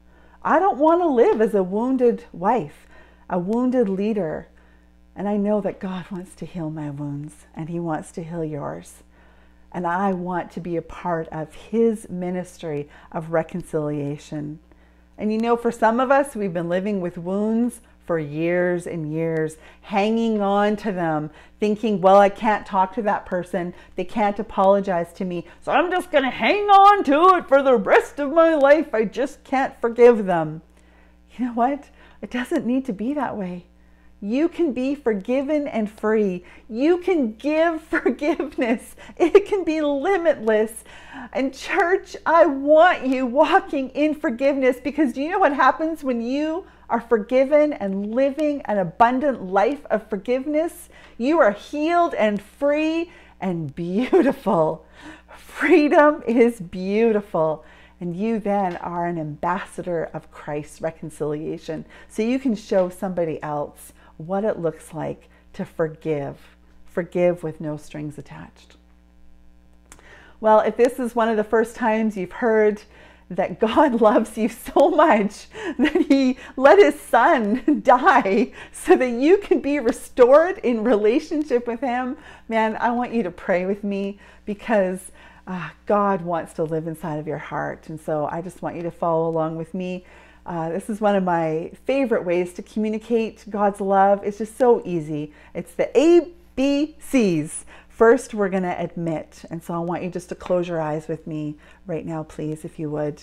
I 0.46 0.60
don't 0.60 0.78
want 0.78 1.00
to 1.00 1.08
live 1.08 1.40
as 1.40 1.54
a 1.54 1.62
wounded 1.64 2.22
wife, 2.32 2.86
a 3.28 3.36
wounded 3.36 3.88
leader. 3.88 4.46
And 5.16 5.28
I 5.28 5.36
know 5.36 5.60
that 5.60 5.80
God 5.80 6.08
wants 6.08 6.36
to 6.36 6.46
heal 6.46 6.70
my 6.70 6.88
wounds 6.88 7.46
and 7.52 7.68
He 7.68 7.80
wants 7.80 8.12
to 8.12 8.22
heal 8.22 8.44
yours. 8.44 9.02
And 9.72 9.88
I 9.88 10.12
want 10.12 10.52
to 10.52 10.60
be 10.60 10.76
a 10.76 10.82
part 10.82 11.26
of 11.30 11.52
His 11.52 12.08
ministry 12.08 12.88
of 13.10 13.32
reconciliation. 13.32 14.60
And 15.18 15.32
you 15.32 15.38
know, 15.38 15.56
for 15.56 15.72
some 15.72 15.98
of 15.98 16.12
us, 16.12 16.36
we've 16.36 16.54
been 16.54 16.68
living 16.68 17.00
with 17.00 17.18
wounds 17.18 17.80
for 18.06 18.18
years 18.18 18.86
and 18.86 19.12
years, 19.12 19.56
hanging 19.82 20.40
on 20.40 20.76
to 20.76 20.92
them, 20.92 21.30
thinking, 21.58 22.00
well, 22.00 22.18
I 22.18 22.28
can't 22.28 22.64
talk 22.66 22.94
to 22.94 23.02
that 23.02 23.26
person. 23.26 23.74
They 23.96 24.04
can't 24.04 24.38
apologize 24.38 25.12
to 25.14 25.24
me. 25.24 25.46
So 25.62 25.72
I'm 25.72 25.90
just 25.90 26.10
going 26.10 26.24
to 26.24 26.30
hang 26.30 26.64
on 26.68 27.04
to 27.04 27.36
it 27.36 27.48
for 27.48 27.62
the 27.62 27.76
rest 27.76 28.18
of 28.18 28.32
my 28.32 28.54
life. 28.54 28.94
I 28.94 29.04
just 29.04 29.42
can't 29.44 29.78
forgive 29.80 30.26
them. 30.26 30.62
You 31.36 31.46
know 31.46 31.52
what? 31.52 31.90
It 32.22 32.30
doesn't 32.30 32.66
need 32.66 32.84
to 32.86 32.92
be 32.92 33.12
that 33.14 33.36
way. 33.36 33.66
You 34.20 34.48
can 34.48 34.72
be 34.72 34.94
forgiven 34.94 35.68
and 35.68 35.90
free. 35.90 36.44
You 36.68 36.98
can 36.98 37.32
give 37.32 37.82
forgiveness. 37.90 38.96
It 39.16 39.46
can 39.46 39.64
be 39.64 39.80
limitless. 39.82 40.84
And, 41.32 41.52
church, 41.52 42.16
I 42.24 42.46
want 42.46 43.06
you 43.06 43.26
walking 43.26 43.90
in 43.90 44.14
forgiveness 44.14 44.78
because 44.82 45.12
do 45.12 45.22
you 45.22 45.30
know 45.30 45.38
what 45.38 45.52
happens 45.52 46.02
when 46.02 46.22
you 46.22 46.66
are 46.88 47.00
forgiven 47.00 47.72
and 47.72 48.14
living 48.14 48.62
an 48.62 48.78
abundant 48.78 49.42
life 49.42 49.84
of 49.86 50.08
forgiveness? 50.08 50.88
You 51.18 51.38
are 51.38 51.52
healed 51.52 52.14
and 52.14 52.40
free 52.40 53.10
and 53.40 53.74
beautiful. 53.74 54.84
Freedom 55.36 56.22
is 56.26 56.60
beautiful. 56.60 57.64
And 58.00 58.14
you 58.14 58.38
then 58.38 58.76
are 58.76 59.06
an 59.06 59.18
ambassador 59.18 60.10
of 60.12 60.30
Christ's 60.30 60.80
reconciliation. 60.82 61.86
So 62.08 62.22
you 62.22 62.38
can 62.38 62.54
show 62.54 62.90
somebody 62.90 63.42
else 63.42 63.92
what 64.18 64.44
it 64.44 64.58
looks 64.58 64.92
like 64.92 65.28
to 65.54 65.64
forgive, 65.64 66.56
forgive 66.84 67.42
with 67.42 67.60
no 67.60 67.76
strings 67.76 68.18
attached. 68.18 68.76
Well, 70.40 70.60
if 70.60 70.76
this 70.76 70.98
is 70.98 71.14
one 71.14 71.28
of 71.28 71.38
the 71.38 71.44
first 71.44 71.74
times 71.74 72.16
you've 72.16 72.32
heard 72.32 72.82
that 73.30 73.58
God 73.60 74.00
loves 74.00 74.36
you 74.36 74.48
so 74.48 74.90
much 74.90 75.46
that 75.78 76.06
he 76.08 76.38
let 76.56 76.78
his 76.78 77.00
son 77.00 77.80
die 77.84 78.52
so 78.72 78.96
that 78.96 79.10
you 79.10 79.38
can 79.38 79.60
be 79.60 79.78
restored 79.78 80.58
in 80.58 80.84
relationship 80.84 81.66
with 81.66 81.80
him, 81.80 82.16
man, 82.48 82.76
I 82.76 82.90
want 82.90 83.12
you 83.12 83.22
to 83.22 83.30
pray 83.30 83.66
with 83.66 83.84
me 83.84 84.18
because 84.44 85.10
uh, 85.46 85.70
God 85.86 86.22
wants 86.22 86.52
to 86.54 86.64
live 86.64 86.86
inside 86.86 87.18
of 87.18 87.26
your 87.26 87.38
heart. 87.38 87.88
And 87.88 88.00
so 88.00 88.28
I 88.30 88.42
just 88.42 88.62
want 88.62 88.76
you 88.76 88.82
to 88.82 88.90
follow 88.90 89.28
along 89.28 89.56
with 89.56 89.74
me 89.74 90.04
uh, 90.46 90.68
this 90.68 90.88
is 90.88 91.00
one 91.00 91.16
of 91.16 91.24
my 91.24 91.72
favorite 91.84 92.24
ways 92.24 92.52
to 92.52 92.62
communicate 92.62 93.44
God's 93.50 93.80
love. 93.80 94.20
It's 94.22 94.38
just 94.38 94.56
so 94.56 94.80
easy. 94.84 95.32
It's 95.54 95.74
the 95.74 95.90
ABCs. 96.56 97.64
First, 97.96 98.34
we're 98.34 98.50
going 98.50 98.62
to 98.62 98.78
admit. 98.78 99.42
And 99.48 99.62
so 99.62 99.72
I 99.72 99.78
want 99.78 100.02
you 100.02 100.10
just 100.10 100.28
to 100.28 100.34
close 100.34 100.68
your 100.68 100.82
eyes 100.82 101.08
with 101.08 101.26
me 101.26 101.56
right 101.86 102.04
now, 102.04 102.24
please, 102.24 102.62
if 102.62 102.78
you 102.78 102.90
would. 102.90 103.22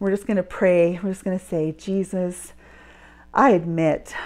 We're 0.00 0.10
just 0.10 0.26
going 0.26 0.38
to 0.38 0.42
pray. 0.42 0.98
We're 1.00 1.12
just 1.12 1.22
going 1.22 1.38
to 1.38 1.44
say, 1.44 1.70
Jesus, 1.70 2.52
I 3.32 3.50
admit. 3.50 4.16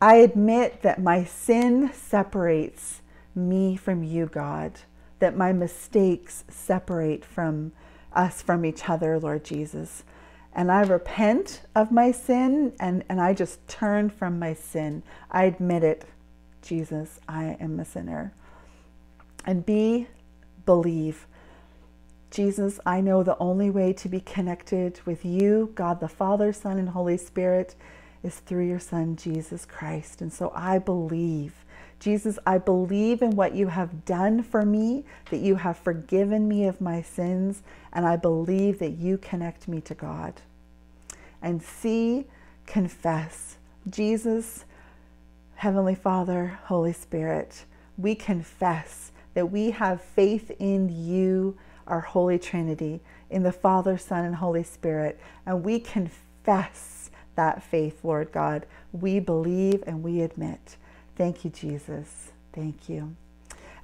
I 0.00 0.16
admit 0.16 0.82
that 0.82 1.00
my 1.00 1.22
sin 1.22 1.92
separates 1.92 3.02
me 3.36 3.76
from 3.76 4.02
you, 4.02 4.26
God, 4.26 4.80
that 5.20 5.36
my 5.36 5.52
mistakes 5.52 6.42
separate 6.48 7.24
from 7.24 7.70
us 8.12 8.42
from 8.42 8.64
each 8.64 8.88
other, 8.88 9.20
Lord 9.20 9.44
Jesus 9.44 10.02
and 10.56 10.70
I 10.70 10.82
repent 10.82 11.62
of 11.74 11.90
my 11.90 12.12
sin 12.12 12.72
and, 12.78 13.04
and 13.08 13.20
I 13.20 13.34
just 13.34 13.66
turn 13.66 14.08
from 14.08 14.38
my 14.38 14.54
sin. 14.54 15.02
I 15.30 15.44
admit 15.44 15.82
it. 15.82 16.04
Jesus, 16.62 17.18
I 17.28 17.56
am 17.58 17.80
a 17.80 17.84
sinner. 17.84 18.32
And 19.44 19.64
B, 19.64 20.06
believe. 20.66 21.26
Jesus, 22.30 22.80
I 22.84 23.00
know 23.00 23.22
the 23.22 23.38
only 23.38 23.70
way 23.70 23.92
to 23.92 24.08
be 24.08 24.20
connected 24.20 25.00
with 25.04 25.24
you, 25.24 25.70
God 25.74 26.00
the 26.00 26.08
Father, 26.08 26.52
Son, 26.52 26.78
and 26.78 26.88
Holy 26.88 27.16
Spirit, 27.16 27.76
is 28.24 28.36
through 28.36 28.66
your 28.66 28.80
Son, 28.80 29.14
Jesus 29.14 29.64
Christ. 29.64 30.20
And 30.20 30.32
so 30.32 30.50
I 30.54 30.78
believe. 30.78 31.64
Jesus, 32.00 32.38
I 32.44 32.58
believe 32.58 33.22
in 33.22 33.36
what 33.36 33.54
you 33.54 33.68
have 33.68 34.04
done 34.04 34.42
for 34.42 34.62
me, 34.62 35.04
that 35.30 35.40
you 35.40 35.54
have 35.56 35.78
forgiven 35.78 36.48
me 36.48 36.66
of 36.66 36.80
my 36.80 37.02
sins, 37.02 37.62
and 37.92 38.04
I 38.04 38.16
believe 38.16 38.78
that 38.80 38.98
you 38.98 39.16
connect 39.16 39.68
me 39.68 39.80
to 39.82 39.94
God. 39.94 40.40
And 41.40 41.62
C, 41.62 42.26
confess. 42.66 43.56
Jesus, 43.88 44.64
Heavenly 45.56 45.94
Father, 45.94 46.58
Holy 46.64 46.92
Spirit, 46.92 47.64
we 47.96 48.14
confess 48.14 49.12
that 49.34 49.50
we 49.50 49.70
have 49.72 50.00
faith 50.00 50.50
in 50.58 50.88
you, 50.88 51.56
our 51.86 52.00
Holy 52.00 52.38
Trinity, 52.38 53.00
in 53.30 53.42
the 53.42 53.52
Father, 53.52 53.98
Son, 53.98 54.24
and 54.24 54.36
Holy 54.36 54.62
Spirit, 54.62 55.20
and 55.44 55.64
we 55.64 55.80
confess 55.80 57.10
that 57.34 57.62
faith, 57.62 58.00
Lord 58.04 58.32
God. 58.32 58.66
We 58.92 59.18
believe 59.18 59.82
and 59.86 60.02
we 60.02 60.20
admit. 60.20 60.76
Thank 61.16 61.44
you, 61.44 61.50
Jesus. 61.50 62.32
Thank 62.52 62.88
you. 62.88 63.16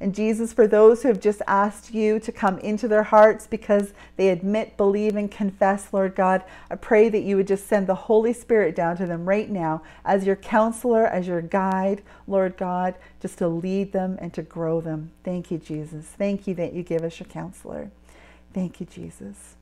And 0.00 0.14
Jesus, 0.14 0.54
for 0.54 0.66
those 0.66 1.02
who 1.02 1.08
have 1.08 1.20
just 1.20 1.42
asked 1.46 1.92
you 1.92 2.18
to 2.20 2.32
come 2.32 2.58
into 2.60 2.88
their 2.88 3.02
hearts 3.02 3.46
because 3.46 3.92
they 4.16 4.30
admit, 4.30 4.78
believe, 4.78 5.14
and 5.14 5.30
confess, 5.30 5.92
Lord 5.92 6.14
God, 6.14 6.42
I 6.70 6.76
pray 6.76 7.10
that 7.10 7.20
you 7.20 7.36
would 7.36 7.46
just 7.46 7.66
send 7.66 7.86
the 7.86 7.94
Holy 7.94 8.32
Spirit 8.32 8.74
down 8.74 8.96
to 8.96 9.04
them 9.04 9.28
right 9.28 9.50
now 9.50 9.82
as 10.02 10.24
your 10.24 10.36
counselor, 10.36 11.06
as 11.06 11.26
your 11.26 11.42
guide, 11.42 12.02
Lord 12.26 12.56
God, 12.56 12.94
just 13.20 13.36
to 13.38 13.48
lead 13.48 13.92
them 13.92 14.16
and 14.22 14.32
to 14.32 14.42
grow 14.42 14.80
them. 14.80 15.10
Thank 15.22 15.50
you, 15.50 15.58
Jesus. 15.58 16.06
Thank 16.06 16.46
you 16.46 16.54
that 16.54 16.72
you 16.72 16.82
give 16.82 17.02
us 17.02 17.20
your 17.20 17.28
counselor. 17.28 17.90
Thank 18.54 18.80
you, 18.80 18.86
Jesus. 18.86 19.56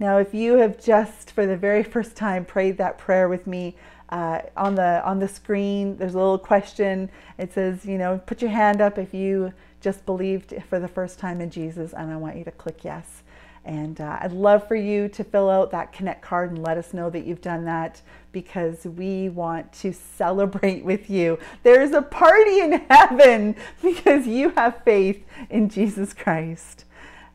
Now, 0.00 0.18
if 0.18 0.34
you 0.34 0.54
have 0.56 0.82
just 0.82 1.30
for 1.30 1.46
the 1.46 1.56
very 1.56 1.84
first 1.84 2.16
time 2.16 2.44
prayed 2.44 2.76
that 2.78 2.98
prayer 2.98 3.28
with 3.28 3.46
me, 3.46 3.76
uh, 4.08 4.40
on 4.56 4.76
the 4.76 5.04
on 5.04 5.18
the 5.18 5.26
screen 5.26 5.96
there's 5.96 6.14
a 6.14 6.16
little 6.16 6.38
question 6.38 7.10
it 7.38 7.52
says 7.52 7.84
you 7.84 7.98
know 7.98 8.20
put 8.24 8.40
your 8.40 8.52
hand 8.52 8.80
up 8.80 8.98
if 8.98 9.12
you 9.12 9.52
just 9.80 10.04
believed 10.06 10.54
for 10.68 10.78
the 10.78 10.88
first 10.88 11.18
time 11.18 11.40
in 11.40 11.50
jesus 11.50 11.92
and 11.92 12.10
i 12.10 12.16
want 12.16 12.36
you 12.36 12.44
to 12.44 12.50
click 12.50 12.84
yes. 12.84 13.22
And 13.64 14.00
uh, 14.00 14.18
i'd 14.20 14.32
love 14.32 14.66
for 14.68 14.76
you 14.76 15.08
to 15.08 15.24
fill 15.24 15.50
out 15.50 15.72
that 15.72 15.92
connect 15.92 16.22
card 16.22 16.50
and 16.52 16.62
let 16.62 16.78
us 16.78 16.94
know 16.94 17.10
that 17.10 17.26
you've 17.26 17.40
done 17.40 17.64
that 17.64 18.00
because 18.30 18.84
we 18.84 19.28
want 19.28 19.72
to 19.74 19.92
celebrate 19.92 20.84
with 20.84 21.08
you. 21.10 21.38
There's 21.62 21.92
a 21.92 22.02
party 22.02 22.60
in 22.60 22.84
heaven 22.88 23.56
because 23.82 24.26
you 24.26 24.50
have 24.50 24.82
faith 24.84 25.24
in 25.50 25.68
jesus 25.68 26.14
christ. 26.14 26.84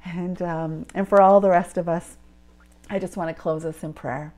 And 0.05 0.41
um, 0.41 0.85
and 0.95 1.07
for 1.07 1.21
all 1.21 1.41
the 1.41 1.49
rest 1.49 1.77
of 1.77 1.89
us 1.89 2.17
i 2.89 2.97
just 2.99 3.17
want 3.17 3.29
to 3.29 3.41
close 3.41 3.65
us 3.65 3.83
in 3.83 3.93
prayer. 3.93 4.33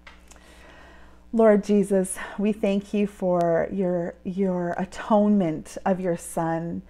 Lord 1.35 1.63
Jesus, 1.63 2.19
we 2.37 2.53
thank 2.53 2.93
you 2.93 3.07
for 3.07 3.67
your, 3.71 4.13
your 4.23 4.75
atonement 4.77 5.79
of 5.83 5.99
your 5.99 6.15
Son, 6.15 6.83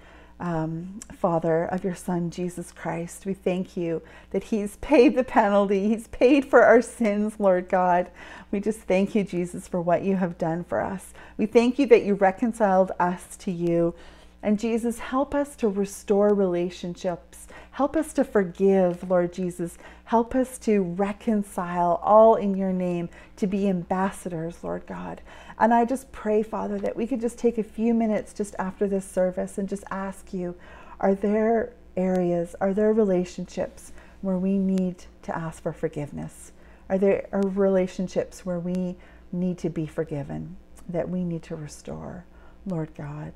um, 0.43 0.99
Father, 1.13 1.63
of 1.65 1.85
your 1.85 1.95
Son, 1.95 2.29
Jesus 2.29 2.73
Christ. 2.73 3.25
We 3.25 3.33
thank 3.33 3.77
you 3.77 4.01
that 4.31 4.43
He's 4.43 4.75
paid 4.77 5.15
the 5.15 5.23
penalty, 5.23 5.87
He's 5.87 6.07
paid 6.09 6.43
for 6.45 6.63
our 6.63 6.81
sins, 6.81 7.35
Lord 7.39 7.69
God. 7.69 8.11
We 8.51 8.59
just 8.59 8.81
thank 8.81 9.15
you, 9.15 9.23
Jesus, 9.23 9.69
for 9.69 9.81
what 9.81 10.03
you 10.03 10.17
have 10.17 10.37
done 10.37 10.65
for 10.65 10.81
us. 10.81 11.13
We 11.37 11.45
thank 11.45 11.79
you 11.79 11.85
that 11.87 12.03
you 12.03 12.15
reconciled 12.15 12.91
us 12.99 13.37
to 13.37 13.51
you. 13.51 13.95
And 14.43 14.59
Jesus, 14.59 14.99
help 14.99 15.33
us 15.33 15.55
to 15.55 15.67
restore 15.67 16.35
relationships 16.35 17.47
Help 17.73 17.95
us 17.95 18.13
to 18.13 18.23
forgive, 18.23 19.09
Lord 19.09 19.33
Jesus. 19.33 19.79
Help 20.05 20.35
us 20.35 20.59
to 20.59 20.83
reconcile 20.83 21.99
all 22.03 22.35
in 22.35 22.53
your 22.53 22.71
name, 22.71 23.09
to 23.37 23.47
be 23.47 23.67
ambassadors, 23.67 24.63
Lord 24.63 24.85
God. 24.85 25.21
And 25.57 25.73
I 25.73 25.83
just 25.83 26.11
pray, 26.11 26.43
Father, 26.43 26.77
that 26.77 26.95
we 26.95 27.07
could 27.07 27.19
just 27.19 27.39
take 27.39 27.57
a 27.57 27.63
few 27.63 27.95
minutes 27.95 28.31
just 28.31 28.53
after 28.59 28.87
this 28.87 29.09
service 29.09 29.57
and 29.57 29.67
just 29.67 29.83
ask 29.89 30.35
you, 30.35 30.53
are 30.99 31.15
there 31.15 31.73
areas, 31.97 32.55
are 32.61 32.75
there 32.75 32.93
relationships 32.93 33.91
where 34.21 34.37
we 34.37 34.59
need 34.59 35.05
to 35.23 35.35
ask 35.35 35.63
for 35.63 35.73
forgiveness? 35.73 36.51
Are 36.89 36.99
there 36.99 37.25
are 37.31 37.41
relationships 37.41 38.45
where 38.45 38.59
we 38.59 38.97
need 39.31 39.57
to 39.57 39.71
be 39.71 39.87
forgiven, 39.87 40.57
that 40.87 41.09
we 41.09 41.23
need 41.23 41.41
to 41.43 41.55
restore? 41.55 42.25
Lord 42.67 42.93
God, 42.93 43.33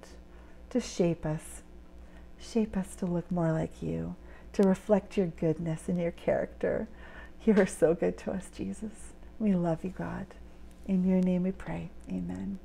to 0.70 0.80
shape 0.80 1.26
us, 1.26 1.62
shape 2.40 2.76
us 2.76 2.96
to 2.96 3.06
look 3.06 3.30
more 3.32 3.52
like 3.52 3.82
you, 3.82 4.16
to 4.54 4.64
reflect 4.64 5.18
your 5.18 5.28
goodness 5.28 5.88
and 5.88 6.00
your 6.00 6.12
character. 6.12 6.88
You 7.46 7.60
are 7.60 7.68
so 7.68 7.94
good 7.94 8.18
to 8.20 8.32
us, 8.32 8.50
Jesus. 8.56 9.14
We 9.40 9.54
love 9.54 9.84
you, 9.84 9.92
God. 9.92 10.28
In 10.88 11.08
your 11.08 11.22
name 11.22 11.44
we 11.44 11.52
pray. 11.52 11.90
Amen. 12.10 12.60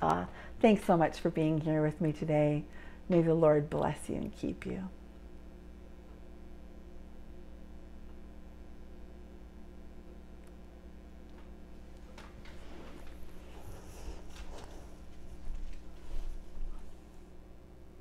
Uh, 0.00 0.24
thanks 0.60 0.84
so 0.84 0.96
much 0.96 1.18
for 1.20 1.30
being 1.30 1.60
here 1.60 1.82
with 1.82 2.00
me 2.00 2.12
today. 2.12 2.64
May 3.08 3.22
the 3.22 3.34
Lord 3.34 3.68
bless 3.68 4.08
you 4.08 4.16
and 4.16 4.34
keep 4.34 4.64
you. 4.64 4.88